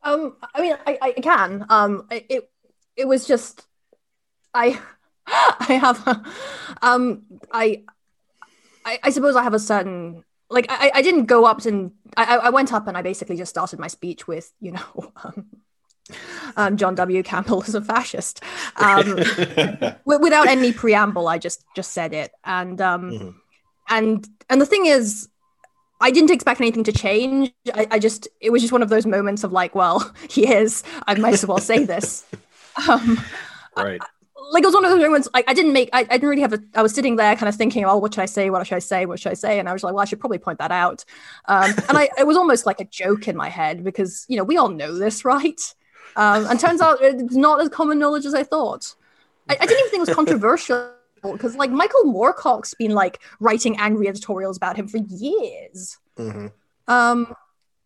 [0.05, 1.65] Um i mean i, I can.
[1.67, 2.47] Um it
[2.95, 3.65] it was just
[4.53, 4.79] i
[5.27, 6.25] i have
[6.81, 7.83] um i
[8.85, 12.37] I, I suppose I have a certain like I, I didn't go up and I,
[12.37, 15.45] I went up and I basically just started my speech with you know um,
[16.55, 17.23] um, John W.
[17.23, 18.43] Campbell is a fascist
[18.77, 21.27] um, w- without any preamble.
[21.27, 23.29] I just just said it and um, mm-hmm.
[23.89, 25.29] and and the thing is.
[26.01, 27.53] I didn't expect anything to change.
[27.73, 30.83] I, I, just, it was just one of those moments of like, well, he is.
[31.07, 32.25] I might as well say this.
[32.87, 33.19] Um,
[33.77, 34.01] right.
[34.51, 36.41] Like it was one of those moments like I didn't make I, I didn't really
[36.41, 38.49] have a I was sitting there kind of thinking oh what should I say?
[38.49, 39.05] What should I say?
[39.05, 39.59] What should I say?
[39.59, 41.03] And I was like well I should probably point that out.
[41.45, 44.43] Um, and I it was almost like a joke in my head because you know
[44.43, 45.59] we all know this right?
[46.15, 48.95] Um, and turns out it's not as common knowledge as I thought.
[49.49, 50.91] I, I didn't even think it was controversial
[51.23, 55.97] because like Michael Moorcock's been like writing angry editorials about him for years.
[56.17, 56.47] Mm-hmm.
[56.87, 57.35] um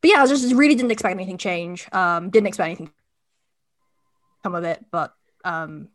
[0.02, 1.88] but yeah I just really didn't expect anything change.
[1.94, 2.92] Um didn't expect anything
[4.44, 5.90] come of it but um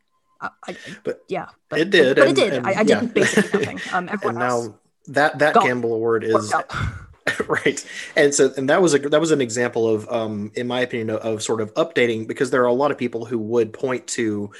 [0.66, 2.16] I, but yeah, but, it did.
[2.16, 2.52] But, but and, it did.
[2.54, 3.00] And, I, I yeah.
[3.00, 3.80] did basically nothing.
[3.92, 6.54] Um, and now that that Campbell Award is
[7.48, 10.80] right, and so and that was a that was an example of, um, in my
[10.80, 13.72] opinion, of, of, sort of updating because there are a lot of people who would
[13.72, 14.50] point to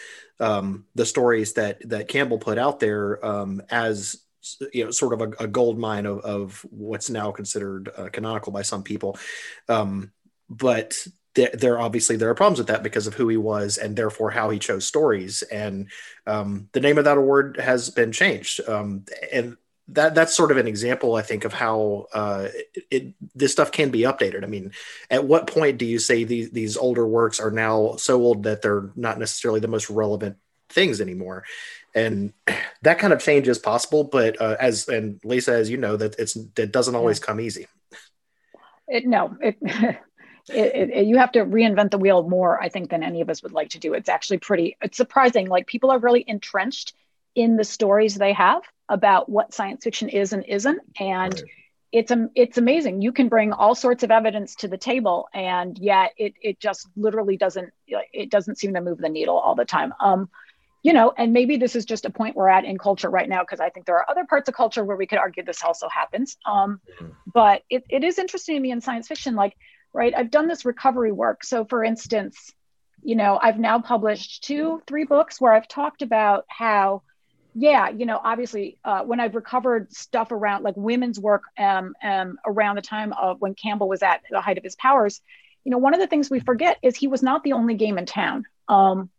[0.41, 4.17] um, the stories that that Campbell put out there um, as
[4.73, 8.53] you know sort of a, a gold mine of, of what's now considered uh, canonical
[8.53, 9.17] by some people
[9.71, 10.13] um,
[10.51, 10.95] but
[11.35, 14.31] there, there obviously there are problems with that because of who he was and therefore
[14.31, 15.43] how he chose stories.
[15.43, 15.89] And
[16.27, 18.61] um, the name of that award has been changed.
[18.69, 19.57] Um, and
[19.89, 23.71] that that's sort of an example i think of how uh, it, it, this stuff
[23.71, 24.43] can be updated.
[24.43, 24.73] I mean
[25.11, 28.63] at what point do you say these, these older works are now so old that
[28.63, 30.37] they're not necessarily the most relevant
[30.71, 31.45] things anymore?
[31.95, 32.33] And
[32.83, 36.19] that kind of change is possible but uh, as and lisa as you know that
[36.19, 37.67] it's that doesn't always come easy.
[38.89, 39.59] It no it
[40.49, 43.43] it, it, you have to reinvent the wheel more, I think, than any of us
[43.43, 43.95] would like to do.
[43.95, 45.49] It's actually pretty, it's surprising.
[45.49, 46.95] Like people are really entrenched
[47.35, 50.81] in the stories they have about what science fiction is and isn't.
[51.01, 51.43] And right.
[51.93, 53.03] it's, um, it's amazing.
[53.03, 56.89] You can bring all sorts of evidence to the table and yet it, it just
[56.97, 59.95] literally doesn't, it doesn't seem to move the needle all the time.
[60.01, 60.29] Um,
[60.83, 63.41] you know, and maybe this is just a point we're at in culture right now,
[63.41, 65.89] because I think there are other parts of culture where we could argue this also
[65.89, 66.37] happens.
[66.45, 67.13] Um, mm-hmm.
[67.33, 69.57] But it, it is interesting to me in science fiction, like
[69.95, 70.13] right?
[70.15, 71.45] I've done this recovery work.
[71.45, 72.53] So, for instance,
[73.03, 77.03] you know, I've now published two, three books where I've talked about how,
[77.55, 82.39] yeah, you know, obviously, uh, when I've recovered stuff around like women's work um, um,
[82.45, 85.21] around the time of when Campbell was at the height of his powers,
[85.65, 87.97] you know, one of the things we forget is he was not the only game
[87.97, 88.45] in town.
[88.69, 89.11] Um,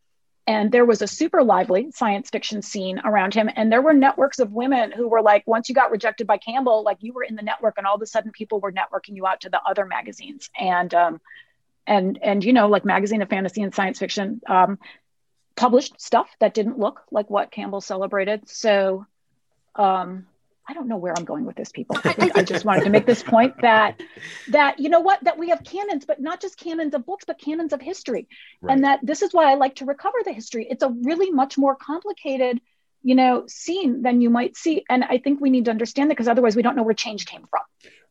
[0.48, 3.50] and there was a super lively science fiction scene around him.
[3.56, 6.84] And there were networks of women who were like once you got rejected by campbell
[6.84, 9.26] like you were in the network and all of a sudden people were networking you
[9.26, 10.50] out to the other magazines.
[10.60, 11.22] And um
[11.88, 14.78] and and you know like magazine of fantasy and science fiction um
[15.56, 18.48] published stuff that didn't look like what campbell celebrated.
[18.48, 19.08] So
[19.76, 20.28] um
[20.68, 21.98] I don't know where I'm going with this, people.
[22.04, 24.02] I, I, just wanted to make this point that
[24.50, 27.40] that you know what that we have canons, but not just canons of books, but
[27.40, 28.28] canons of history,
[28.62, 28.74] right.
[28.74, 30.68] and that this is why I like to recover the history.
[30.70, 32.60] It's a really much more complicated,
[33.04, 36.16] you know, scene than you might see, and I think we need to understand that
[36.16, 37.62] because otherwise we don't know where change came from.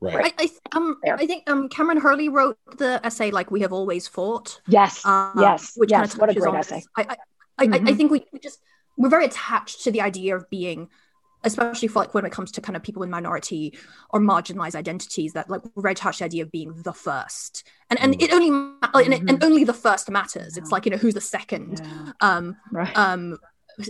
[0.00, 0.16] Right.
[0.16, 0.34] right?
[0.38, 4.06] I, I, um, I think um, Kameron Hurley wrote the essay like we have always
[4.06, 4.60] fought.
[4.68, 5.00] Yes.
[5.04, 5.72] Uh, yes.
[5.76, 6.00] Which yes.
[6.00, 6.82] Kind of what a great essay.
[6.96, 7.14] I, I, mm-hmm.
[7.58, 7.96] I, I mm-hmm.
[7.96, 8.60] think we, we just
[8.96, 10.88] we're very attached to the idea of being
[11.44, 13.76] especially for like when it comes to kind of people with minority
[14.10, 18.20] or marginalized identities that like red touch the idea of being the first and and
[18.20, 21.14] it only like, and, it- and only the first matters it's like you know who's
[21.14, 22.12] the second Yeah.
[22.20, 22.96] um Right.
[22.98, 23.38] um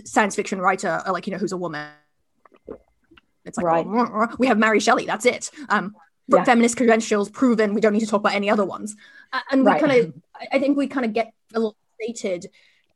[0.05, 1.89] science fiction writer or like you know who's a woman
[3.45, 3.85] it's like Right.
[3.87, 5.95] well, we have mary shelley that's it um
[6.27, 6.43] Yeah.
[6.43, 8.95] feminist credentials proven we don't need to talk about any other ones
[9.51, 9.79] and we Right.
[9.81, 10.13] kind of
[10.51, 12.47] I- think we kind of get a little stated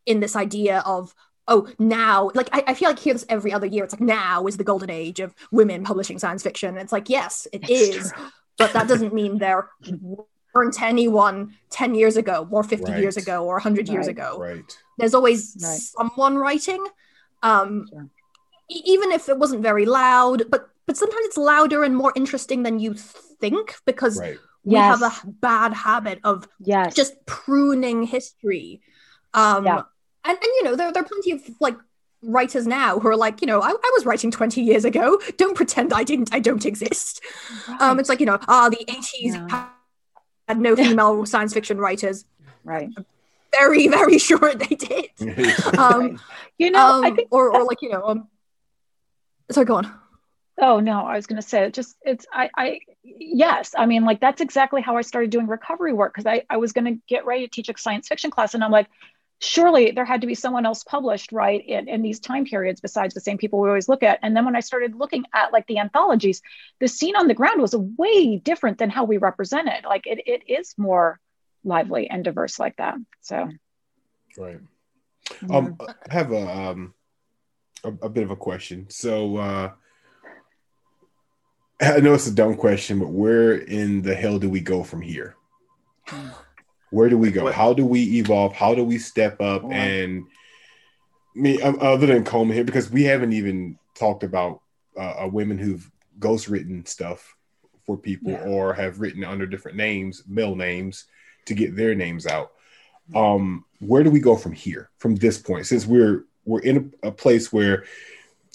[0.06, 1.14] in this idea of
[1.50, 4.46] oh now like I, I feel like hear this every other year it's like now
[4.48, 7.98] is the golden age of women publishing science fiction and it's like yes it It's
[7.98, 8.26] is true.
[8.58, 9.70] but that doesn't mean there
[10.54, 14.78] weren't anyone 10 years ago or 50 years ago or 100 years ago Right.
[14.98, 15.80] there's always Right.
[15.98, 16.86] someone writing
[17.44, 18.10] um Sure.
[18.70, 22.64] e- even if it wasn't very loud but but sometimes it's louder and more interesting
[22.64, 24.40] than you think because Right.
[24.64, 25.00] we Yes.
[25.00, 26.96] have a bad habit of Yes.
[26.96, 28.82] just pruning history
[29.34, 29.82] um Yeah.
[30.26, 31.76] And and you know there, there are plenty of like
[32.22, 35.20] writers now who are like you know I, I was writing 20 years ago.
[35.38, 36.34] Don't pretend i didn't.
[36.34, 37.22] I don't exist.
[37.80, 39.70] Um it's like you know ah the 80s Yeah.
[40.48, 42.26] had no female science fiction writers.
[42.64, 42.90] Right.
[43.52, 45.10] very very sure they did.
[45.78, 46.20] Um
[46.58, 48.28] You know, um, I think or, or like you know um
[49.52, 49.94] sorry go on.
[50.62, 54.04] Oh no, I was going to say it just it's I I yes, I mean
[54.04, 57.02] like that's exactly how I started doing recovery work because I I was going to
[57.08, 58.88] get ready to teach a science fiction class and I'm like
[59.40, 63.14] surely there had to be someone else published right in, in these time periods besides
[63.14, 65.66] the same people we always look at and then when I started looking at like
[65.68, 66.42] the anthologies
[66.80, 70.22] the scene on the ground was way different than how we represent it like it,
[70.26, 71.20] it is more
[71.64, 73.50] lively and diverse like that so
[74.38, 74.60] Right.
[75.50, 75.58] yeah.
[75.58, 76.94] Um, I have a um
[77.84, 78.88] a, a bit of a question.
[78.90, 79.72] So uh
[81.82, 85.02] I know it's a dumb question, but where in the hell do we go from
[85.02, 85.36] here?
[86.92, 87.52] Where do we go?
[87.52, 88.54] How do we evolve?
[88.54, 89.64] How do we step up?
[89.64, 89.72] Wow.
[89.72, 90.26] And
[91.36, 94.62] me, um, other than Coleman here, because we haven't even talked about
[94.98, 97.36] uh, women who've ghostwritten stuff
[97.86, 98.44] for people Yeah.
[98.44, 101.06] or have written under different names, male names,
[101.46, 102.52] to get their names out.
[103.16, 105.66] Um, where do we go from here, from this point?
[105.66, 107.86] Since we're we're in a, a place where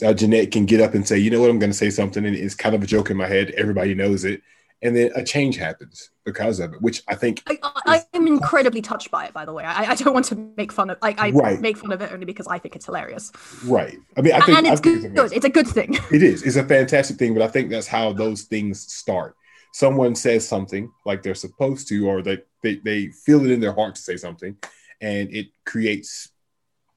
[0.05, 2.25] uh, Jeanette can get up and say, you know what, I'm going to say something,
[2.25, 3.51] and it's kind of a joke in my head.
[3.53, 4.43] Everybody knows it,
[4.83, 9.11] and then a change happens because of it, which I think I, I'm incredibly touched
[9.11, 9.65] by it, by the way.
[9.65, 11.61] I, I don't want to make fun of like I Right.
[11.61, 13.33] make fun of it only because I think it's hilarious,
[13.65, 13.99] right.
[14.17, 15.11] I mean, I think, and I it's think good.
[15.19, 15.37] amazing.
[15.37, 15.99] It's a good thing.
[16.13, 16.43] It is.
[16.43, 19.37] It's a fantastic thing, but I think that's how those things start.
[19.73, 23.73] Someone says something like they're supposed to, or they they, they feel it in their
[23.75, 24.57] heart to say something,
[25.01, 26.31] and it creates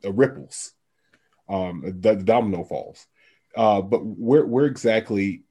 [0.03, 0.73] ripples.
[1.49, 3.05] Um, the, the domino falls.
[3.55, 5.43] Uh, but where where exactly?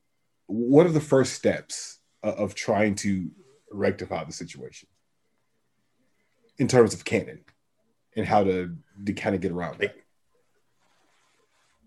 [0.47, 1.96] What are the first steps
[2.27, 3.31] of, of trying to
[3.71, 4.89] rectify the situation
[6.59, 7.41] in terms of canon
[8.17, 9.95] and how to, to kind of get around it?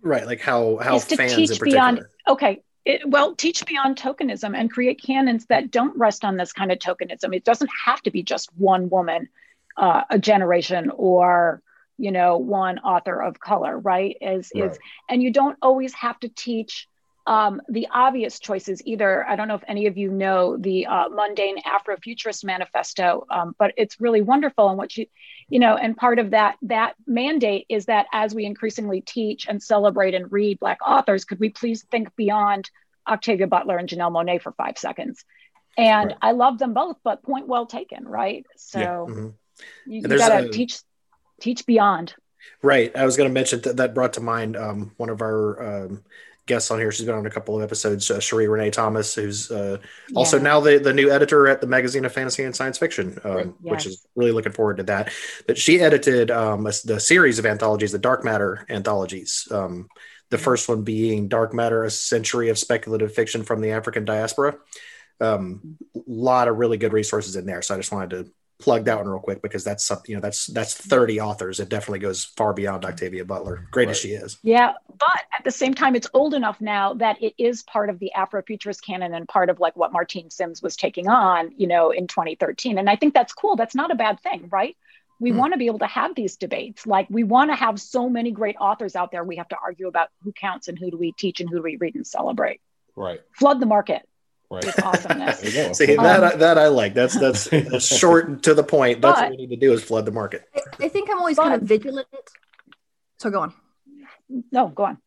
[0.02, 1.72] Right, like how how is to fans in teach particular.
[1.72, 6.54] beyond okay it, well teach beyond tokenism and create canons that don't rest on this
[6.54, 9.28] kind of tokenism it doesn't have to be just one woman
[9.76, 11.62] uh, a generation or
[11.98, 14.72] you know one author of color right is Right.
[14.72, 16.88] is and you don't always have to teach
[17.28, 21.10] um, the obvious choices either i don't know if any of you know the uh,
[21.10, 25.06] mundane afrofuturist manifesto um, but it's really wonderful and what you
[25.50, 29.62] you know and part of that that mandate is that as we increasingly teach and
[29.62, 32.70] celebrate and read black authors could we please think beyond
[33.08, 35.24] octavia butler and janelle Monáe for five seconds
[35.78, 36.18] and Right.
[36.22, 39.14] i love them both but point well taken right so Yeah.
[39.14, 39.34] Mhm.
[39.86, 40.80] you, you gotta a- teach
[41.42, 42.14] teach beyond
[42.62, 42.96] Right.
[42.96, 46.04] I was going to mention that that brought to mind um, one of our um,
[46.46, 46.92] guests on here.
[46.92, 49.78] She's been on a couple of episodes, uh, Sheree Renée Thomas, who's uh,
[50.16, 50.44] also Yeah.
[50.44, 53.54] now the, the new editor at the magazine of fantasy and science fiction, um, Right.
[53.62, 55.12] which is really looking forward to that.
[55.48, 59.48] But she edited um, a- the series of anthologies, the Dark Matter anthologies.
[59.52, 59.88] Um,
[60.32, 64.56] the first one being Dark Matter: A Century of Speculative Fiction from the African Diaspora.
[65.22, 67.62] Um, a lot of really good resources in there.
[67.62, 70.22] So I just wanted to plug that one real quick because that's something you know
[70.22, 71.60] that's that's 30 authors.
[71.60, 73.68] It definitely goes far beyond Octavia Butler.
[73.72, 74.38] Great as she is.
[74.44, 78.00] Yeah, but at the same time, it's old enough now that it is part of
[78.00, 81.92] the Afrofuturist canon and part of like what Martine Syms was taking on, you know,
[81.92, 82.78] in 2013.
[82.78, 83.56] And I think that's cool.
[83.56, 84.76] That's not a bad thing, right?
[85.22, 85.38] We Hmm.
[85.38, 86.86] want to be able to have these debates.
[86.86, 89.24] Like we want to have so many great authors out there.
[89.24, 91.64] We have to argue about who counts and who do we teach and who do
[91.64, 92.60] we read and celebrate.
[92.96, 93.22] Right.
[93.32, 94.02] Flood the market
[94.52, 94.66] Right.
[94.66, 95.42] with awesomeness.
[95.54, 95.74] There you.
[95.76, 96.94] See Um, that I- that I like.
[96.96, 99.02] That's that's, that's short and to the point.
[99.02, 100.44] That's what we need to do is flood the market.
[100.56, 102.08] I, I think I'm always But- kind of vigilant.
[103.20, 103.54] So go on.
[104.52, 104.98] no, go on.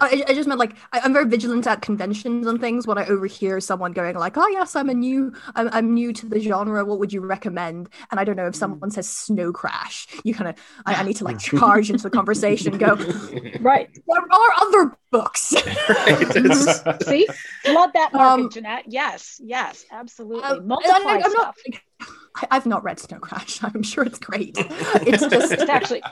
[0.00, 2.86] I, I just meant like I, am very vigilant at conventions and things.
[2.86, 6.26] When I overhear someone going like, "Oh yes, I'm a new, I'm, I'm new to
[6.26, 6.84] the genre.
[6.84, 10.48] What would you recommend?" And I don't know if someone says Snow Crash, you kind
[10.48, 12.76] of I, I, need to like charge into the conversation.
[12.78, 12.94] go
[13.60, 13.88] right.
[14.06, 15.40] There are other books.
[17.02, 17.26] See,
[17.66, 18.84] love that market, um, Jeanette.
[18.88, 20.42] Yes, yes, absolutely.
[20.42, 21.56] Um, Multiply I, am stuff.
[21.68, 21.80] Not,
[22.50, 23.60] I, have not read Snow Crash.
[23.62, 24.56] I'm sure it's great.
[25.04, 26.02] It's just it's actually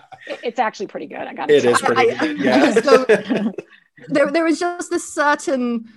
[0.42, 1.18] it's actually pretty good.
[1.18, 1.64] I got it.
[1.64, 2.38] It is pretty I, good.
[2.38, 2.72] Yeah.
[2.80, 3.04] So,
[4.08, 5.88] there there is just this certain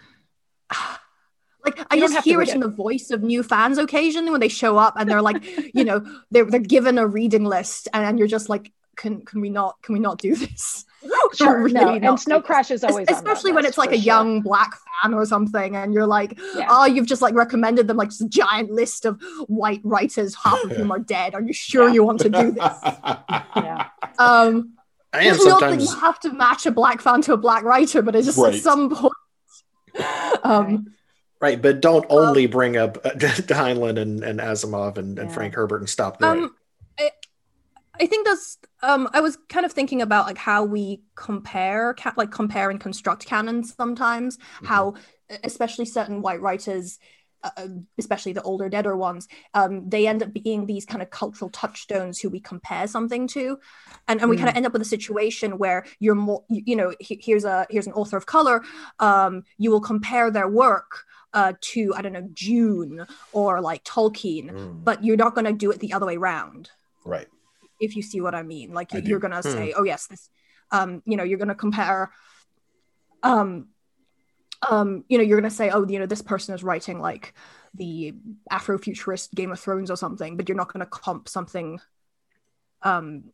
[1.65, 4.49] like I just hear it, it in the voice of new fans occasionally when they
[4.49, 8.19] show up and they're like, you know, they're they're given a reading list and, and
[8.19, 10.85] you're just like, can can we not can we not do this?
[11.35, 12.11] Sure, really no.
[12.11, 14.03] And Snow Crash is always especially when it's like a sure.
[14.03, 14.71] young black
[15.01, 16.67] fan or something, and you're like, yeah.
[16.69, 20.71] oh, you've just like recommended them like this giant list of white writers, half of
[20.71, 21.33] whom are dead.
[21.33, 21.93] Are you sure yeah.
[21.95, 22.77] you want to do this?
[23.55, 23.87] yeah.
[24.19, 24.73] Um,
[25.11, 28.15] I am sometimes you have to match a black fan to a black writer, but
[28.15, 28.53] it's just right.
[28.53, 29.13] at some point.
[30.43, 30.93] Um,
[31.39, 35.55] right, but don't only um, bring up uh, Heinlein and, and Asimov and, and Frank
[35.55, 36.49] Herbert and stop there.
[37.99, 41.93] I, I think that's um i was kind of thinking about like how we compare
[41.93, 44.65] ca- like compare and construct canons sometimes mm-hmm.
[44.65, 44.95] how
[45.43, 46.99] especially certain white writers
[47.43, 47.67] uh, uh,
[47.97, 52.19] especially the older deader ones um, they end up being these kind of cultural touchstones
[52.19, 53.59] who we compare something to
[54.07, 54.39] and, and we mm.
[54.39, 57.43] kind of end up with a situation where you're more you, you know he, here's
[57.43, 58.63] a here's an author of color
[58.99, 64.49] um, you will compare their work uh, to i don't know Dune or like tolkien
[64.49, 64.83] mm.
[64.83, 66.69] but you're not going to do it the other way around
[67.03, 67.27] right
[67.83, 68.73] if you see what I mean.
[68.73, 69.49] Like you're gonna hmm.
[69.49, 70.29] say, oh yes, this,
[70.71, 72.11] um, you know, you're gonna compare,
[73.21, 73.67] um,
[74.69, 77.33] um, you know, you're gonna say, oh, you know, this person is writing like
[77.73, 78.13] the
[78.51, 81.79] Afrofuturist Game of Thrones or something, but you're not gonna comp something,
[82.81, 83.25] um,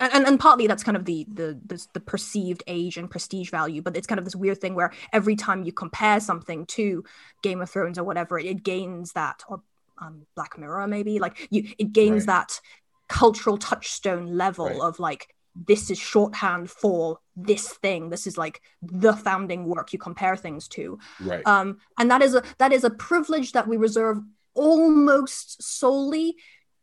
[0.00, 3.82] and, and, partly that's kind of the, the the the perceived age and prestige value,
[3.82, 7.04] but it's kind of this weird thing where every time you compare something to
[7.42, 9.62] Game of Thrones or whatever, it, it gains that or
[10.00, 12.46] um, Black Mirror maybe like you it gains right.
[12.46, 12.60] that
[13.08, 14.80] cultural touchstone level right.
[14.80, 15.34] of like
[15.66, 18.10] this is shorthand for this thing.
[18.10, 20.98] This is like the founding work you compare things to.
[21.20, 21.46] Right.
[21.46, 24.18] Um and that is a that is a privilege that we reserve
[24.54, 26.36] almost solely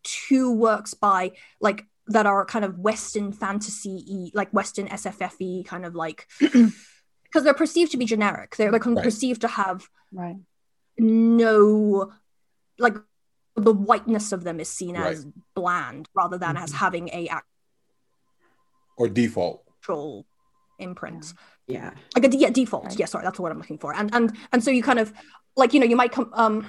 [0.04, 5.96] to works by like that are kind of western fantasy like western sffe kind of
[5.96, 6.28] like
[7.36, 8.56] because they're perceived to be generic.
[8.56, 9.04] They're, they're right.
[9.04, 10.38] perceived to have right.
[10.98, 12.14] no
[12.80, 12.96] like
[13.56, 15.14] the whiteness of them is seen right.
[15.14, 16.64] as bland rather than mm-hmm.
[16.64, 17.48] as having a act-
[18.98, 19.64] or default
[20.80, 21.34] imprint.
[21.68, 21.92] Yeah.
[22.16, 22.86] Like a yeah, default.
[22.86, 23.00] Right.
[23.00, 23.94] Yeah, sorry, that's what I'm looking for.
[23.94, 25.14] And and and so you kind of
[25.56, 26.68] like, you know, you might come um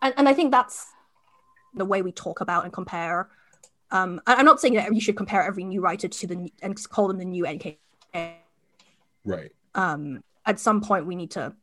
[0.00, 0.86] and, and I think that's
[1.74, 3.30] the way we talk about and compare.
[3.90, 7.08] Um, I'm not saying that you should compare every new writer to the and call
[7.08, 7.78] them the new NK.
[9.24, 9.52] Right.
[9.74, 11.54] Um, at some point, we need to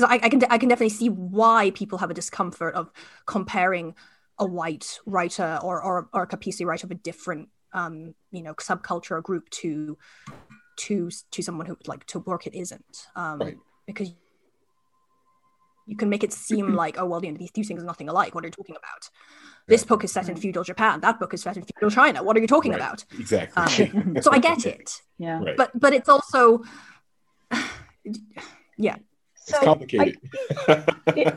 [0.00, 2.90] because I, I, can I can definitely see why people have a discomfort of
[3.26, 3.94] comparing
[4.38, 8.54] a white writer or or, or a Capisi writer of a different um, you know
[8.54, 9.98] subculture or group to
[10.76, 13.58] to to someone who like to work it isn't um, right.
[13.86, 14.12] because
[15.86, 18.08] you can make it seem like oh well you know, these two things are nothing
[18.08, 18.34] alike.
[18.34, 19.10] What are you talking about?
[19.66, 21.00] This book is set in feudal japan.
[21.00, 22.22] That book is set in feudal china.
[22.22, 22.80] What are you talking right.
[22.80, 23.04] about?
[23.18, 23.92] Exactly.
[23.92, 25.02] Um, so i get it.
[25.18, 25.40] Yeah.
[25.42, 25.56] Right.
[25.56, 26.62] but but it's also
[28.78, 28.96] yeah
[29.50, 30.18] so it's complicated.
[30.68, 30.84] I,
[31.16, 31.36] it,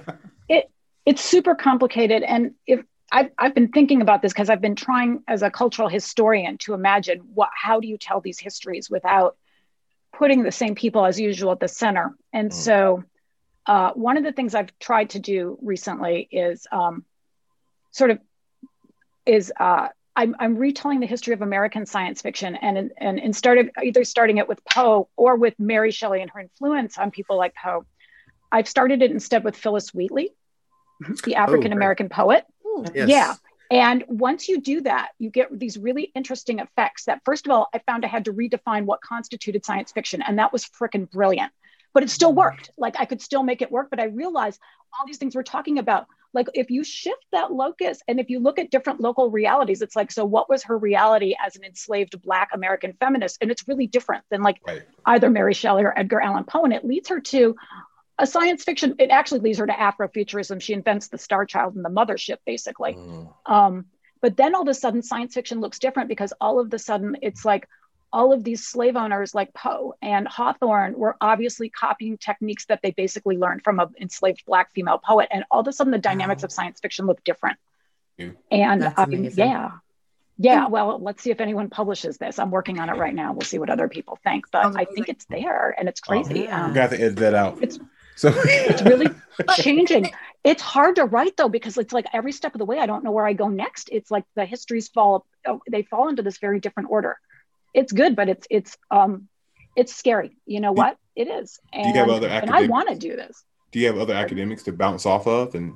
[0.50, 0.72] it,
[1.06, 2.24] it's super complicated.
[2.24, 5.88] And if I've, I've been thinking about this because I've been trying as a cultural
[5.88, 9.38] historian to imagine what, how do you tell these histories without
[10.14, 12.16] putting the same people as usual at the center.
[12.32, 12.54] And mm.
[12.54, 13.04] so
[13.66, 17.06] uh, one of the things I've tried to do recently is um,
[17.92, 18.20] sort of
[19.26, 23.72] is uh, I'm, I'm retelling the history of American science fiction and, and, and started
[23.82, 27.56] either starting it with Poe or with Mary Shelley and her influence on people like
[27.56, 27.86] Poe.
[28.54, 30.30] I've started it instead with Phillis Wheatley,
[31.24, 32.46] the oh, African American oh, poet.
[32.94, 33.10] Yes.
[33.10, 33.34] Yeah.
[33.72, 37.70] And once you do that, you get these really interesting effects that, first of all,
[37.74, 40.22] I found I had to redefine what constituted science fiction.
[40.22, 41.52] And that was freaking brilliant.
[41.94, 42.70] But it still worked.
[42.78, 43.90] Like I could still make it work.
[43.90, 44.60] But I realized
[45.00, 48.40] all these things we're talking about, like if you shift that locus and if you
[48.40, 52.22] look at different local realities, it's like, so what was her reality as an enslaved
[52.22, 53.40] Black American feminist?
[53.42, 54.84] And it's really different than like right.
[55.08, 56.64] either Mary Shelley or Edgar Allan Poe.
[56.64, 57.56] And it leads her to
[58.20, 61.84] a science fiction it actually leads her to afrofuturism she invents the star child and
[61.84, 63.34] the mothership basically mm.
[63.46, 63.86] um,
[64.22, 67.18] but then all of a sudden science fiction looks different because all of a sudden
[67.22, 67.68] it's like
[68.12, 72.92] all of these slave owners like poe and hawthorne were obviously copying techniques that they
[72.92, 76.44] basically learned from an enslaved black female poet and all of a sudden the dynamics
[76.44, 76.46] wow.
[76.46, 77.58] of science fiction look different
[78.52, 79.72] and um, yeah
[80.38, 82.40] Yeah, well, let's see if anyone publishes this.
[82.40, 83.34] I'm working on it right now.
[83.34, 86.42] We'll see what other people think, but I think it's there and it's crazy.
[86.42, 86.66] yeah.
[86.66, 87.62] Um, got to edit that out.
[87.62, 87.80] It's-
[88.16, 89.08] so it's really
[89.56, 90.12] changing.
[90.44, 93.04] It's hard to write though because it's like every step of the way, I don't
[93.04, 93.90] know where I go next.
[93.92, 97.18] It's like the histories fall, oh, they fall into this very different order.
[97.74, 99.28] It's good, but it's it's um
[99.76, 100.38] it's scary.
[100.46, 100.98] You know what?
[101.16, 103.44] It is, and, you have other and I want to do this.
[103.72, 105.56] do you have other academics to bounce off of?
[105.56, 105.74] And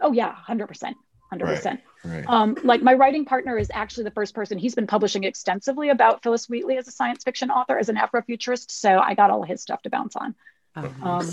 [0.00, 0.96] Oh yeah, hundred percent,
[1.30, 1.80] hundred percent.
[2.04, 4.58] right, Um, like my writing partner is actually the first person.
[4.58, 8.70] He's been publishing extensively about Phillis Wheatley as a science fiction author, as an Afrofuturist.
[8.70, 10.34] So I got all his stuff to bounce on.
[10.76, 11.30] Oh, Um,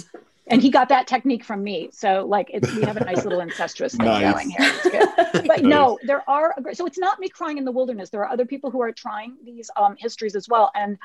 [0.52, 1.90] and he got that technique from me.
[1.94, 4.34] So like it's, we have a nice little incestuous thing Nice.
[4.34, 4.60] going here.
[4.62, 5.48] It's good.
[5.48, 8.10] But no, there are so it's not me crying in the wilderness.
[8.10, 10.98] There are other people who are trying these um, histories as well, and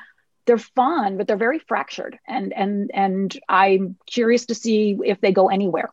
[0.45, 2.19] they're fun, but they're very fractured.
[2.27, 5.91] And and and I'm curious to see if they go anywhere.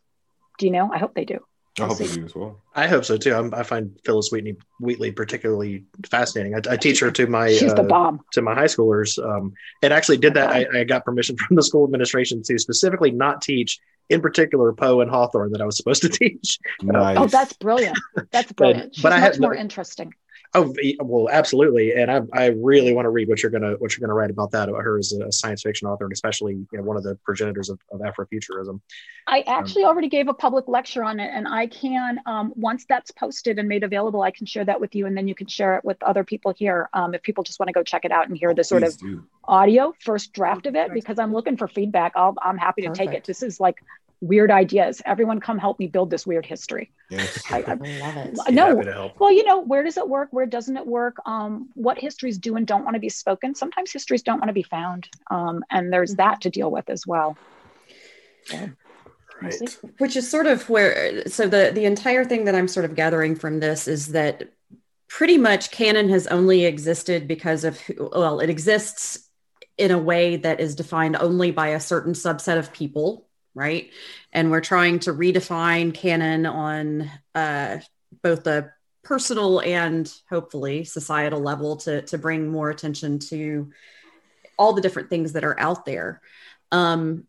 [0.58, 0.90] Do you know?
[0.92, 1.44] I hope they do.
[1.80, 2.60] I hope you do as well.
[2.74, 3.34] I hope so too.
[3.34, 6.54] I'm, I find Phillis Wheatley, Wheatley particularly fascinating.
[6.54, 8.20] I, I teach her to my She's the uh, bomb.
[8.32, 9.52] to my high schoolers, um,
[9.82, 10.50] and actually did that.
[10.50, 15.00] I, I got permission from the school administration to specifically not teach, in particular, Poe
[15.00, 16.58] and Hawthorne that I was supposed to teach.
[16.82, 17.16] Nice.
[17.18, 17.98] Oh, that's brilliant.
[18.30, 18.94] That's brilliant.
[18.94, 20.14] She's but I much have more no- interesting.
[20.56, 24.06] Oh, well, absolutely, and I, I really want to read what you're gonna what you're
[24.06, 26.84] gonna write about that about her as a science fiction author, and especially you know
[26.84, 28.80] one of the progenitors of, of Afrofuturism.
[29.26, 33.10] I actually already gave a public lecture on it, and I can um, once that's
[33.10, 35.76] posted and made available, I can share that with you, and then you can share
[35.76, 38.28] it with other people here um, if people just want to go check it out
[38.28, 39.24] and hear the sort of do.
[39.48, 42.12] audio first draft of it because I'm looking for feedback.
[42.14, 43.24] I'll, I'm happy to take it.
[43.24, 43.82] This is like
[44.24, 45.02] weird ideas.
[45.04, 46.90] Everyone, come help me build this weird history.
[47.10, 47.42] Yes.
[47.50, 48.36] I, I, I love it.
[48.50, 49.20] No, happy to help.
[49.20, 50.28] well, you know, where does it work?
[50.32, 51.16] Where doesn't it work?
[51.26, 53.54] Um, what histories do and don't want to be spoken?
[53.54, 57.06] Sometimes histories don't want to be found, um, and there's that to deal with as
[57.06, 57.36] well.
[58.46, 58.70] So.
[59.42, 59.78] Right.
[59.98, 63.34] which is sort of where so the the entire thing that i'm sort of gathering
[63.34, 64.52] from this is that
[65.08, 69.28] pretty much canon has only existed because of who, well it exists
[69.76, 73.90] in a way that is defined only by a certain subset of people right
[74.32, 77.78] and we're trying to redefine canon on uh,
[78.22, 78.70] both the
[79.02, 83.70] personal and hopefully societal level to to bring more attention to
[84.58, 86.20] all the different things that are out there
[86.72, 87.24] um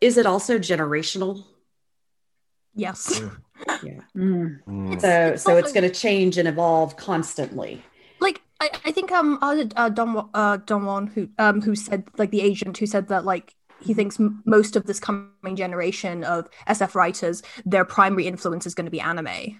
[0.00, 1.44] is it also generational
[2.74, 3.20] Yes.
[3.82, 4.60] yeah Mm.
[4.66, 5.00] Mm.
[5.00, 7.82] so It's so it's going to change and evolve constantly
[8.20, 12.30] like I, I think um uh, uh Don uh DongWon who um who said like
[12.30, 16.48] the agent who said that like he thinks m- most of this coming generation of
[16.68, 19.58] SF writers their primary influence is going to be anime.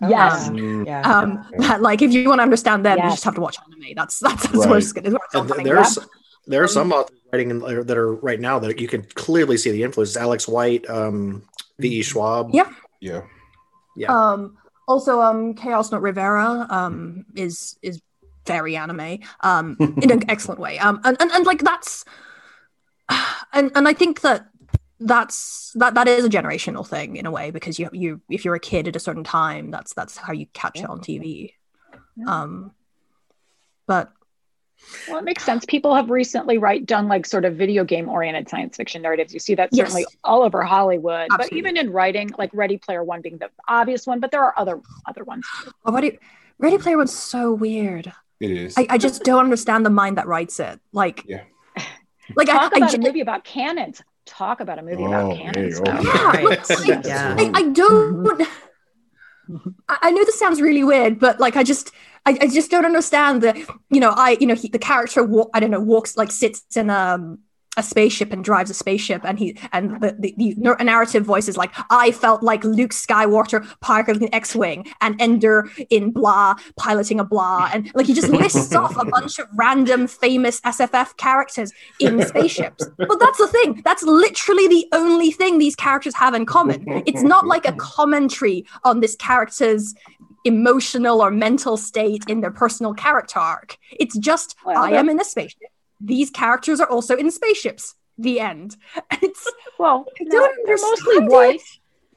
[0.00, 0.48] Yes.
[0.48, 0.86] Um, Mm.
[0.86, 3.56] yeah Um, that, like if you want to understand them, you just have to watch
[3.66, 3.92] anime.
[3.94, 4.68] That's that's, that's Right.
[4.68, 5.12] where it's going.
[5.12, 6.06] Where it's all And coming there's from.
[6.46, 9.56] there are Um, some authors writing in, that are right now that you can clearly
[9.58, 10.16] see the influence.
[10.16, 11.42] Alex White, um,
[11.78, 11.98] V.
[11.98, 12.02] E.
[12.02, 12.50] Schwab.
[12.54, 12.68] Yeah.
[13.00, 13.22] Yeah.
[13.96, 14.08] Yeah.
[14.10, 14.56] Um,
[14.88, 15.68] also, um, K.
[15.70, 18.00] Arsenault Rivera um, is is
[18.46, 20.78] very anime um, in an excellent way.
[20.78, 22.04] Um, and, and and like that's
[23.52, 24.46] and and I think that
[24.98, 28.54] that's that that is a generational thing in a way because you you if you're
[28.54, 31.54] a kid at a certain time, that's that's how you catch it on TV.
[32.26, 32.72] Um,
[33.86, 34.12] but
[35.08, 35.64] Well, it makes sense.
[35.64, 39.32] People have recently right done like sort of video game oriented science fiction narratives.
[39.32, 39.86] You see that Yes.
[39.88, 44.06] certainly all over Hollywood, but even in writing, like Ready Player One being the obvious
[44.06, 45.46] one, but there are other other ones.
[45.86, 46.18] oh, Ready
[46.58, 48.12] Ready Player One's so weird.
[48.38, 48.74] It is.
[48.76, 50.78] I, I just don't understand the mind that writes it.
[50.92, 51.42] Like, Yeah.
[52.36, 54.02] Like Talk I, about ju- a movie about cannons.
[54.26, 55.78] Talk about a movie Oh, about cannons.
[55.78, 55.92] you go.
[55.92, 56.02] though.
[56.02, 57.36] Yeah, like, Yeah.
[57.38, 58.42] I, I don't.
[59.88, 61.90] I, I know this sounds really weird, but like I just,
[62.26, 65.48] I, I just don't understand the, you know, I, you know, he, the character, wa-
[65.54, 67.40] I don't know, walks like sits in um,
[67.76, 70.54] a spaceship and drives a spaceship, and he and the the, the
[70.84, 76.10] narrative voice is like, I felt like Luke Skywalker piloting an X-wing, and Ender in
[76.10, 80.60] blah piloting a blah, and like he just lists off a bunch of random famous
[80.62, 82.84] SFF characters in spaceships.
[82.96, 83.82] But that's the thing.
[83.84, 86.84] That's literally the only thing these characters have in common.
[87.06, 89.94] It's not like a commentary on this character's
[90.44, 93.76] emotional or mental state in their personal character arc.
[93.92, 95.70] It's just Well, I am in a spaceship.
[96.00, 97.94] These characters are also in spaceships.
[98.18, 98.76] The end.
[99.22, 101.60] It's Well, no, they're mostly white.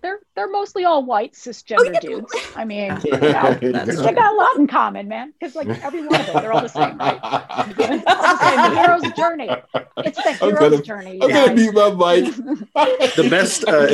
[0.04, 0.08] It.
[0.08, 2.00] They're they're mostly all white cisgender Oh, yeah.
[2.00, 2.34] dudes.
[2.56, 3.58] I mean, Yeah.
[3.62, 5.34] you know, they got a lot in common, man.
[5.40, 7.22] Because like every one of them, they're all the same, right?
[7.78, 9.50] the hero's journey.
[9.98, 11.20] It's the I'm hero's gonna- journey.
[11.22, 11.46] I'm yeah.
[11.48, 11.90] gonna mute my
[12.22, 12.36] mic.
[13.16, 13.88] the best uh,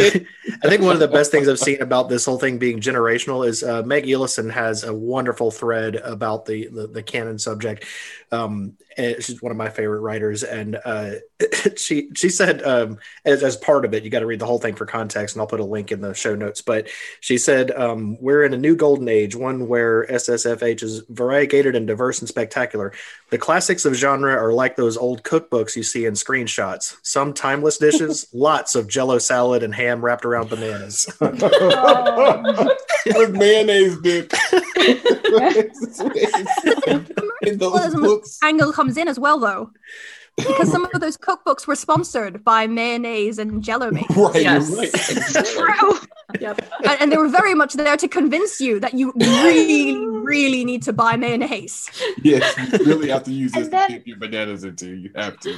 [0.63, 3.45] i think one of the best things i've seen about this whole thing being generational
[3.47, 7.85] is uh, meg Elison has a wonderful thread about the the, the canon subject
[8.31, 11.11] um, and she's one of my favorite writers and uh,
[11.77, 14.59] she she said um, as, as part of it you got to read the whole
[14.59, 16.87] thing for context and i'll put a link in the show notes but
[17.21, 21.87] she said um, we're in a new golden age one where SFFH is variegated and
[21.87, 22.93] diverse and spectacular
[23.29, 27.77] the classics of genre are like those old cookbooks you see in screenshots some timeless
[27.77, 32.75] dishes lots of jello salad and ham wrapped around bananas Oh.
[33.05, 34.33] With mayonnaise dip.
[37.41, 38.39] In those books.
[38.43, 39.71] angle comes in as well, though,
[40.47, 44.75] because some of those cookbooks were sponsored by mayonnaise and Jello makers, Right, Yes.
[44.75, 44.89] right.
[44.93, 45.99] It's true.
[46.39, 46.61] Yep.
[46.85, 50.83] and, and they were very much there to convince you that you really, really need
[50.83, 51.89] to buy mayonnaise.
[52.23, 54.93] Yes, you really have to use this then- to dip your bananas into.
[54.95, 55.57] You have to.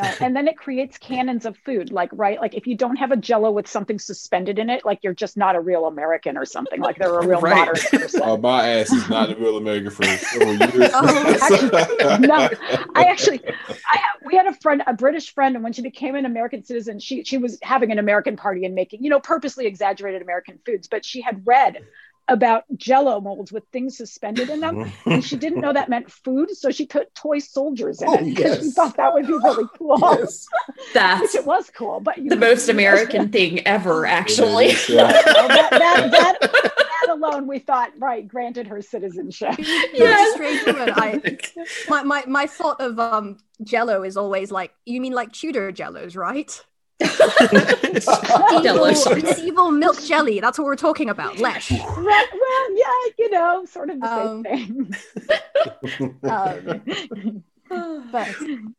[0.00, 0.14] I know.
[0.20, 1.92] And then it creates canons of food.
[1.92, 2.40] Like, right?
[2.40, 5.36] Like if you don't have a jello with something suspended in it, like you're just
[5.36, 6.80] not a real American or something.
[6.80, 7.56] Like they're a real Right.
[7.56, 8.22] modern person.
[8.24, 10.90] Oh, my ass is not a real American for several years.
[10.92, 11.72] Oh, actually,
[12.18, 12.48] no.
[12.94, 13.42] I actually,
[13.86, 16.98] I we had a friend, a British friend, and when she became an American citizen,
[16.98, 20.88] she she was having an American party and making, you know, purposely exaggerated American foods.
[20.88, 21.78] But she had read
[22.32, 26.50] about Jello molds with things suspended in them, and she didn't know that meant food,
[26.56, 29.64] so she put toy soldiers in Oh, it because she thought that would be really
[29.78, 29.98] cool.
[30.00, 30.46] Yes.
[30.94, 34.72] That's Which it was cool, but the know, most American thing ever, actually.
[34.88, 35.12] Yeah.
[35.32, 39.54] Well, that, that, that, that alone, we thought, right, granted her citizenship.
[39.58, 40.30] Yes.
[40.30, 40.94] a strange woman.
[40.96, 41.38] I,
[41.88, 46.16] my, my, my thought of um Jello is always like, you mean like Tudor Jellos,
[46.16, 46.64] right?
[47.02, 50.40] Evil, it's evil milk jelly.
[50.40, 51.38] That's what we're talking about.
[51.38, 51.70] Lesh.
[51.70, 54.94] Right, well, yeah, you know, sort of the Um, same thing.
[57.72, 58.28] Um, but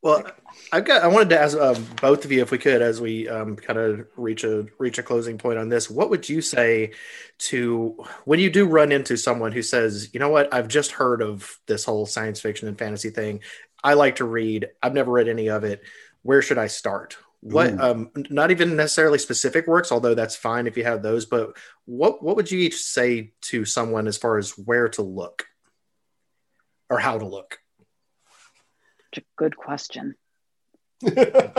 [0.04, 0.24] Well,
[0.72, 1.02] I've got.
[1.02, 3.80] I wanted to ask um, both of you if we could, as we um, kind
[3.80, 5.90] of reach a reach a closing point on this.
[5.90, 6.92] What would you say
[7.40, 10.54] to when you do run into someone who says, "You know what?
[10.54, 13.40] I've just heard of this whole science fiction and fantasy thing.
[13.84, 14.68] I like to read.
[14.84, 15.82] I've never read any of it.
[16.22, 17.74] Where should I start?" What?
[17.74, 17.80] Ooh.
[17.80, 21.26] Um, not even necessarily specific works, although that's fine if you have those.
[21.26, 25.46] But what what would you each say to someone as far as where to look
[26.90, 27.60] or how to look?
[29.18, 30.16] A good question.
[31.04, 31.52] no, I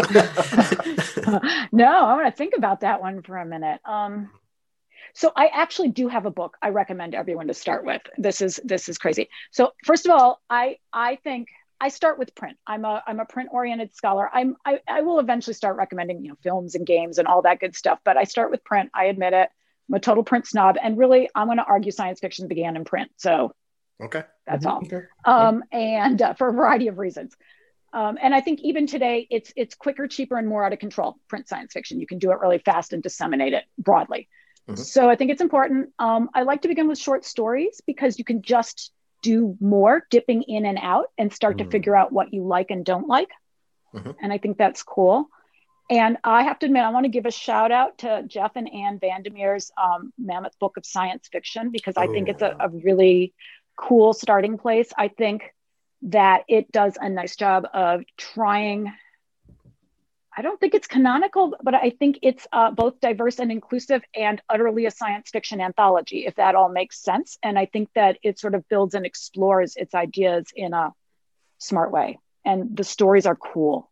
[2.14, 3.78] want to think about that one for a minute.
[3.84, 4.30] Um,
[5.12, 8.00] so I actually do have a book I recommend everyone to start with.
[8.16, 9.28] This is this is crazy.
[9.52, 11.48] So first of all, I I think
[11.84, 12.56] I start with print.
[12.66, 14.30] I'm a I'm a print oriented scholar.
[14.32, 17.60] I'm I, I will eventually start recommending you know films and games and all that
[17.60, 17.98] good stuff.
[18.02, 18.90] But I start with print.
[18.94, 19.50] I admit it.
[19.90, 22.84] I'm a total print snob, and really I'm going to argue science fiction began in
[22.86, 23.10] print.
[23.18, 23.54] So
[24.02, 24.22] okay.
[24.46, 25.02] that's all Okay.
[25.26, 27.36] um, and uh, for a variety of reasons.
[27.92, 31.16] Um, and I think even today, it's it's quicker, cheaper, and more out of control.
[31.28, 34.30] Print science fiction, you can do it really fast and disseminate it broadly.
[34.70, 34.78] Mhm.
[34.78, 35.90] So I think it's important.
[35.98, 38.90] Um, I like to begin with short stories because you can just
[39.24, 41.70] do more dipping in and out and start to Mhm.
[41.72, 43.30] figure out what you like and don't like.
[43.94, 44.14] Mhm.
[44.20, 45.28] And I think that's cool.
[45.90, 48.68] And I have to admit, I want to give a shout out to Jeff and
[48.72, 52.32] Ann Vandermeer's um, Mammoth Book of Science Fiction because I think Oh.
[52.32, 53.34] it's a, a really
[53.76, 54.92] cool starting place.
[54.96, 55.42] I think
[56.02, 58.92] that it does a nice job of trying.
[60.36, 64.42] I don't think it's canonical, but I think it's uh, both diverse and inclusive and
[64.48, 67.38] utterly a science fiction anthology, if that all makes sense.
[67.42, 70.92] And I think that it sort of builds and explores its ideas in a
[71.58, 72.18] smart way.
[72.44, 73.90] And the stories are cool.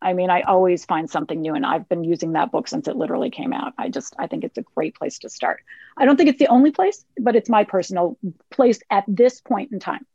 [0.00, 2.94] I mean, I always find something new, and I've been using that book since it
[2.94, 3.72] literally came out.
[3.78, 5.60] I just, I think it's a great place to start.
[5.96, 8.16] I don't think it's the only place, but it's my personal
[8.50, 10.06] place at this point in time.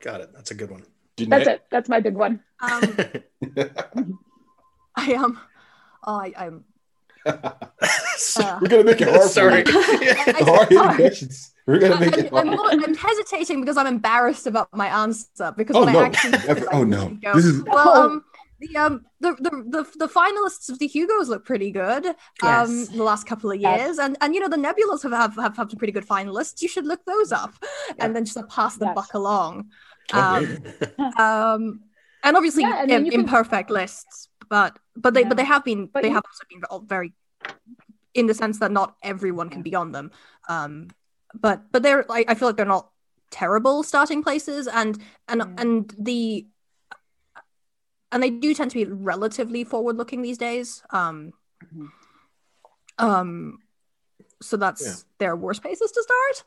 [0.00, 0.32] Got it.
[0.32, 0.82] That's a good one.
[1.18, 1.62] That's it.
[1.70, 2.40] That's my big one.
[2.60, 2.96] um,
[4.96, 5.38] I am.
[6.04, 6.64] oh, I, I'm.
[8.36, 9.22] Uh, We're gonna make it hard.
[9.30, 9.64] Sorry.
[9.64, 9.78] For you.
[10.10, 11.52] I- Hard I- questions.
[11.66, 15.76] We're gonna make it I'm, I'm, I'm hesitating because I'm embarrassed about my answer because
[15.76, 16.00] Oh what no!
[16.00, 17.08] I actually Never- oh no!
[17.22, 17.34] go.
[17.34, 18.24] This is well um
[18.60, 22.88] the um the, the the the finalists of the Hugos look pretty good um Yes.
[22.88, 23.78] the last couple of Yes.
[23.80, 26.62] years and and you know the Nebulas have have, have, have some pretty good finalists
[26.62, 27.54] you should look those up
[27.98, 28.94] and then just pass the Yes.
[28.94, 29.68] buck along Okay.
[30.12, 30.58] Um
[31.18, 31.80] um
[32.24, 35.44] and obviously Yeah, and then im- you can- imperfect lists but but they but they
[35.44, 37.12] have been But they you- have also been very
[38.14, 40.10] in the sense that not everyone can be on them
[40.48, 40.88] um
[41.34, 42.90] but but they're I, I feel like they're not
[43.30, 44.98] terrible starting places and
[45.28, 45.54] and Yeah.
[45.58, 46.46] and the
[48.12, 51.32] and they do tend to be relatively forward looking these days um
[51.64, 51.88] Mhm.
[52.98, 53.58] um
[54.42, 54.94] so that's Yeah.
[55.18, 56.44] their worst places to start.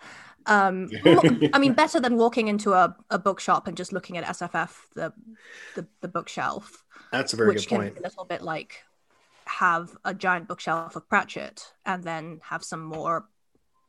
[0.48, 1.22] Um, lo-
[1.54, 5.14] I mean, better than walking into a, a bookshop and just looking at SFF, the
[5.76, 7.96] the, the bookshelf, That's a very which good can point.
[7.96, 8.84] be a little bit like
[9.48, 13.28] have a giant bookshelf of Pratchett and then have some more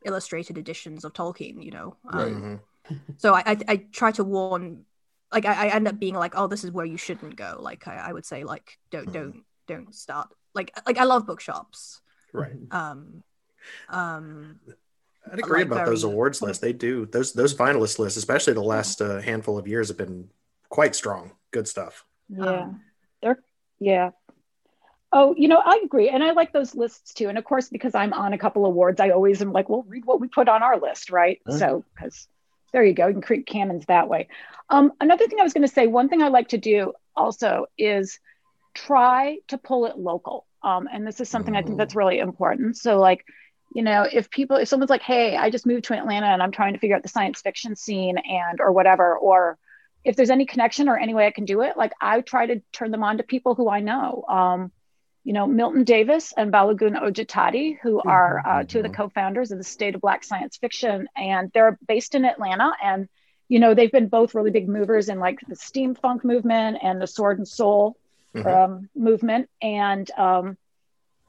[0.05, 1.63] illustrated editions of Tolkien.
[1.63, 2.97] You know, um, Mhm.
[3.17, 4.85] so I, I I try to warn,
[5.31, 7.57] like I, I end up being like, oh, this is where you shouldn't go.
[7.59, 9.13] Like I, I would say, like don't Mhm.
[9.13, 10.29] don't don't start.
[10.53, 12.01] Like like I love bookshops.
[12.33, 12.51] Right.
[12.71, 13.23] Um,
[13.89, 14.59] um,
[15.31, 16.61] I'd agree like about those awards lists.
[16.61, 20.29] They do those those finalist lists, especially the last uh, handful of years, have been
[20.69, 21.31] quite strong.
[21.51, 22.05] Good stuff.
[22.29, 22.45] Yeah.
[22.45, 22.81] Um,
[23.21, 23.39] They're
[23.79, 24.11] yeah.
[25.13, 26.09] Oh, you know, I agree.
[26.09, 27.29] And I like those lists too.
[27.29, 29.85] And of course, because I'm on a couple of awards, I always am like, well,
[29.87, 31.39] read what we put on our list, right?
[31.47, 31.57] Right.
[31.57, 32.27] So, because
[32.73, 34.27] there you go, you can create canons that way.
[34.69, 37.67] Um, another thing I was going to say, one thing I like to do also
[37.77, 38.19] is
[38.73, 40.45] try to pull it local.
[40.61, 42.75] Um, and this is something I think that's really important.
[42.75, 43.23] So, like,
[43.73, 46.51] you know, if people, if someone's like, hey, I just moved to Atlanta and I'm
[46.51, 49.57] trying to figure out the science fiction scene and, or whatever, or
[50.03, 52.61] if there's any connection or any way I can do it, like I try to
[52.71, 54.23] turn them on to people who I know.
[54.27, 54.71] Um,
[55.23, 59.57] you know, Milton Davis and Balogun Ojetade, who are uh, two of the co-founders of
[59.57, 62.71] the State of Black Science Fiction, and they're based in Atlanta.
[62.81, 63.09] And
[63.49, 67.07] you know, they've been both really big movers in like the steampunk movement and the
[67.07, 67.97] sword and soul
[68.35, 68.45] Mhm.
[68.45, 69.49] um, movement.
[69.61, 70.57] And um,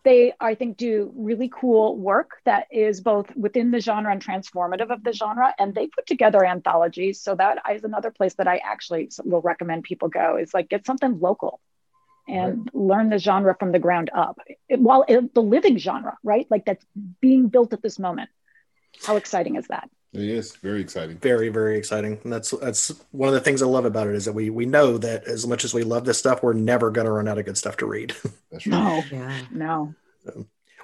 [0.04, 4.90] they, I think, do really cool work that is both within the genre and transformative
[4.90, 5.54] of the genre.
[5.58, 7.20] And they put together anthologies.
[7.20, 10.86] So that is another place that I actually will recommend people go is like get
[10.86, 11.60] something local
[12.28, 14.38] and learn the genre from the ground up.
[14.68, 16.46] It, while it, the living genre, right?
[16.50, 16.84] Like that's
[17.20, 18.30] being built at this moment.
[19.04, 19.90] How exciting is that?
[20.14, 21.18] It is very exciting.
[21.18, 22.18] Very, very exciting.
[22.24, 24.64] And that's that's one of the things I love about it is that we we
[24.64, 27.38] know that as much as we love this stuff, we're never going to run out
[27.38, 28.14] of good stuff to read.
[28.50, 28.72] That's right.
[28.80, 29.42] No, Yeah.
[29.50, 29.94] no.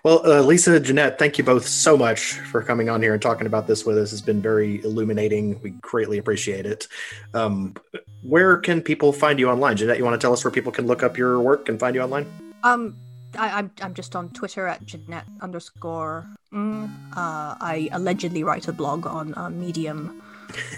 [0.05, 3.47] Well, uh, Lisa, Jeanette, thank you both so much for coming on here and talking
[3.47, 4.13] about this with us.
[4.13, 5.59] It's been very illuminating.
[5.63, 6.87] We greatly appreciate it.
[7.33, 7.75] Um,
[8.21, 9.79] where can people find you online?
[9.79, 11.95] Jeanette, you want to tell us where people can look up your work and find
[11.95, 12.27] you online?
[12.65, 12.99] Um,
[13.39, 16.27] I, I'm I'm just on Twitter at Jeanette underscore.
[16.53, 16.91] Mm.
[17.13, 20.23] Uh, I allegedly write a blog on uh, Medium,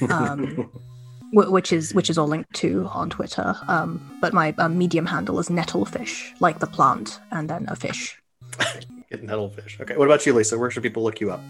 [0.09, 0.70] um,
[1.32, 3.54] wh- which is which is all linked to on Twitter.
[3.68, 8.20] Um, but my uh, Medium handle is Nettlefish, like the plant, and then a fish.
[9.11, 9.78] Get Nettlefish.
[9.80, 9.96] Okay.
[9.96, 10.59] What about you, Lisa?
[10.59, 11.40] Where should people look you up?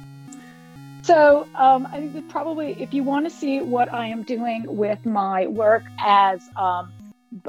[1.02, 4.64] So um, I think that probably if you want to see what I am doing
[4.66, 6.92] with my work as um,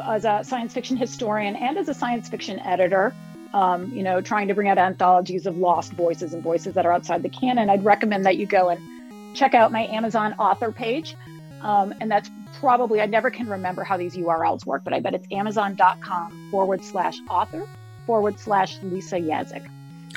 [0.04, 3.16] as a science fiction historian and as a science fiction editor,
[3.54, 6.92] um, you know, trying to bring out anthologies of lost voices and voices that are
[6.92, 11.16] outside the canon, I'd recommend that you go and check out my Amazon author page.
[11.62, 12.30] Um, and that's
[12.60, 16.84] probably, I never can remember how these URLs work, but I bet it's amazon.com forward
[16.84, 17.68] slash author
[18.06, 19.68] forward slash Lisa Yaszek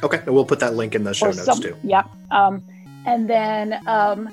[0.03, 0.19] Okay.
[0.25, 1.77] And we'll put that link in the show or notes some- too.
[1.83, 2.05] Yeah.
[2.31, 2.63] Um,
[3.07, 4.29] and then um,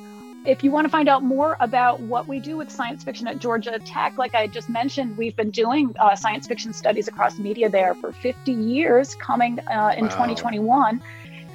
[0.47, 3.37] if you want to find out more about what we do with science fiction at
[3.37, 7.69] Georgia Tech, like I just mentioned, we've been doing uh, science fiction studies across media
[7.69, 10.25] there for 50 years, coming uh, in Wow.
[10.25, 11.01] 2021.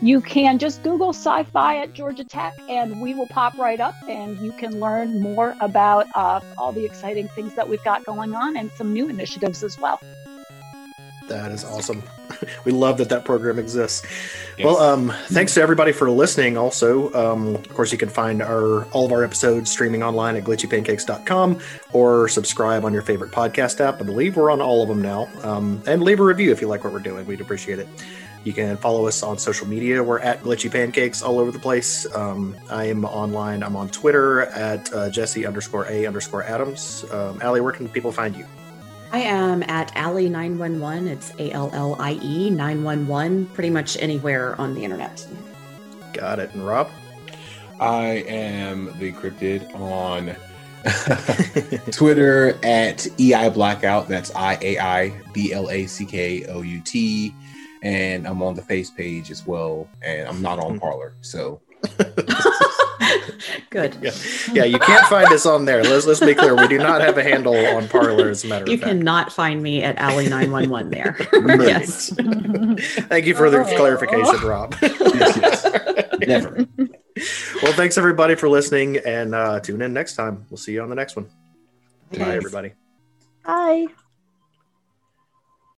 [0.02, 3.94] You can just Google sci fi at Georgia Tech and we will pop right up
[4.08, 8.34] and you can learn more about uh, all the exciting things that we've got going
[8.34, 10.00] on and some new initiatives as well.
[11.28, 12.02] That is awesome.
[12.64, 14.04] we love that that program exists.
[14.58, 14.66] Yes.
[14.66, 16.56] Well, um, thanks to everybody for listening.
[16.56, 20.44] Also, um, of course, you can find our all of our episodes streaming online at
[20.44, 21.60] glitchypancakes.com
[21.92, 24.00] or subscribe on your favorite podcast app.
[24.00, 25.28] I believe we're on all of them now.
[25.42, 27.26] Um, and leave a review if you like what we're doing.
[27.26, 27.88] We'd appreciate it.
[28.44, 30.02] You can follow us on social media.
[30.02, 32.12] We're at Glitchy Pancakes all over the place.
[32.14, 33.62] Um, I am online.
[33.62, 37.04] I'm on Twitter at uh, Jesse underscore A underscore Adams.
[37.12, 38.44] Um, Allie, where can people find you?
[39.12, 41.06] I am at Allie911.
[41.06, 45.26] It's A L L I E 911, pretty much anywhere on the internet.
[46.14, 46.54] Got it.
[46.54, 46.90] And Rob?
[47.78, 50.34] I am the cryptid on
[51.92, 54.08] Twitter at EI Blackout.
[54.08, 57.34] That's I A I B L A C K O U T.
[57.82, 59.90] And I'm on the face page as well.
[60.00, 60.78] And I'm not on hmm.
[60.78, 61.16] Parler.
[61.20, 61.60] So
[63.70, 63.96] Good.
[64.02, 64.12] Yeah,
[64.52, 64.64] yeah.
[64.64, 65.82] You can't find us on there.
[65.82, 66.54] Let's let's be clear.
[66.54, 68.28] We do not have a handle on Parler.
[68.28, 68.92] As a matter You of fact.
[68.92, 71.16] You cannot find me at Alley 911 there.
[71.62, 72.12] Yes.
[73.08, 74.74] Thank you for the clarification, Rob.
[74.82, 76.26] yes, yes.
[76.26, 76.66] never.
[77.62, 80.46] well, thanks everybody for listening, and uh, tune in next time.
[80.50, 81.26] We'll see you on the next one.
[82.10, 82.36] Bye, Thanks.
[82.36, 82.72] everybody.
[83.44, 83.86] Bye.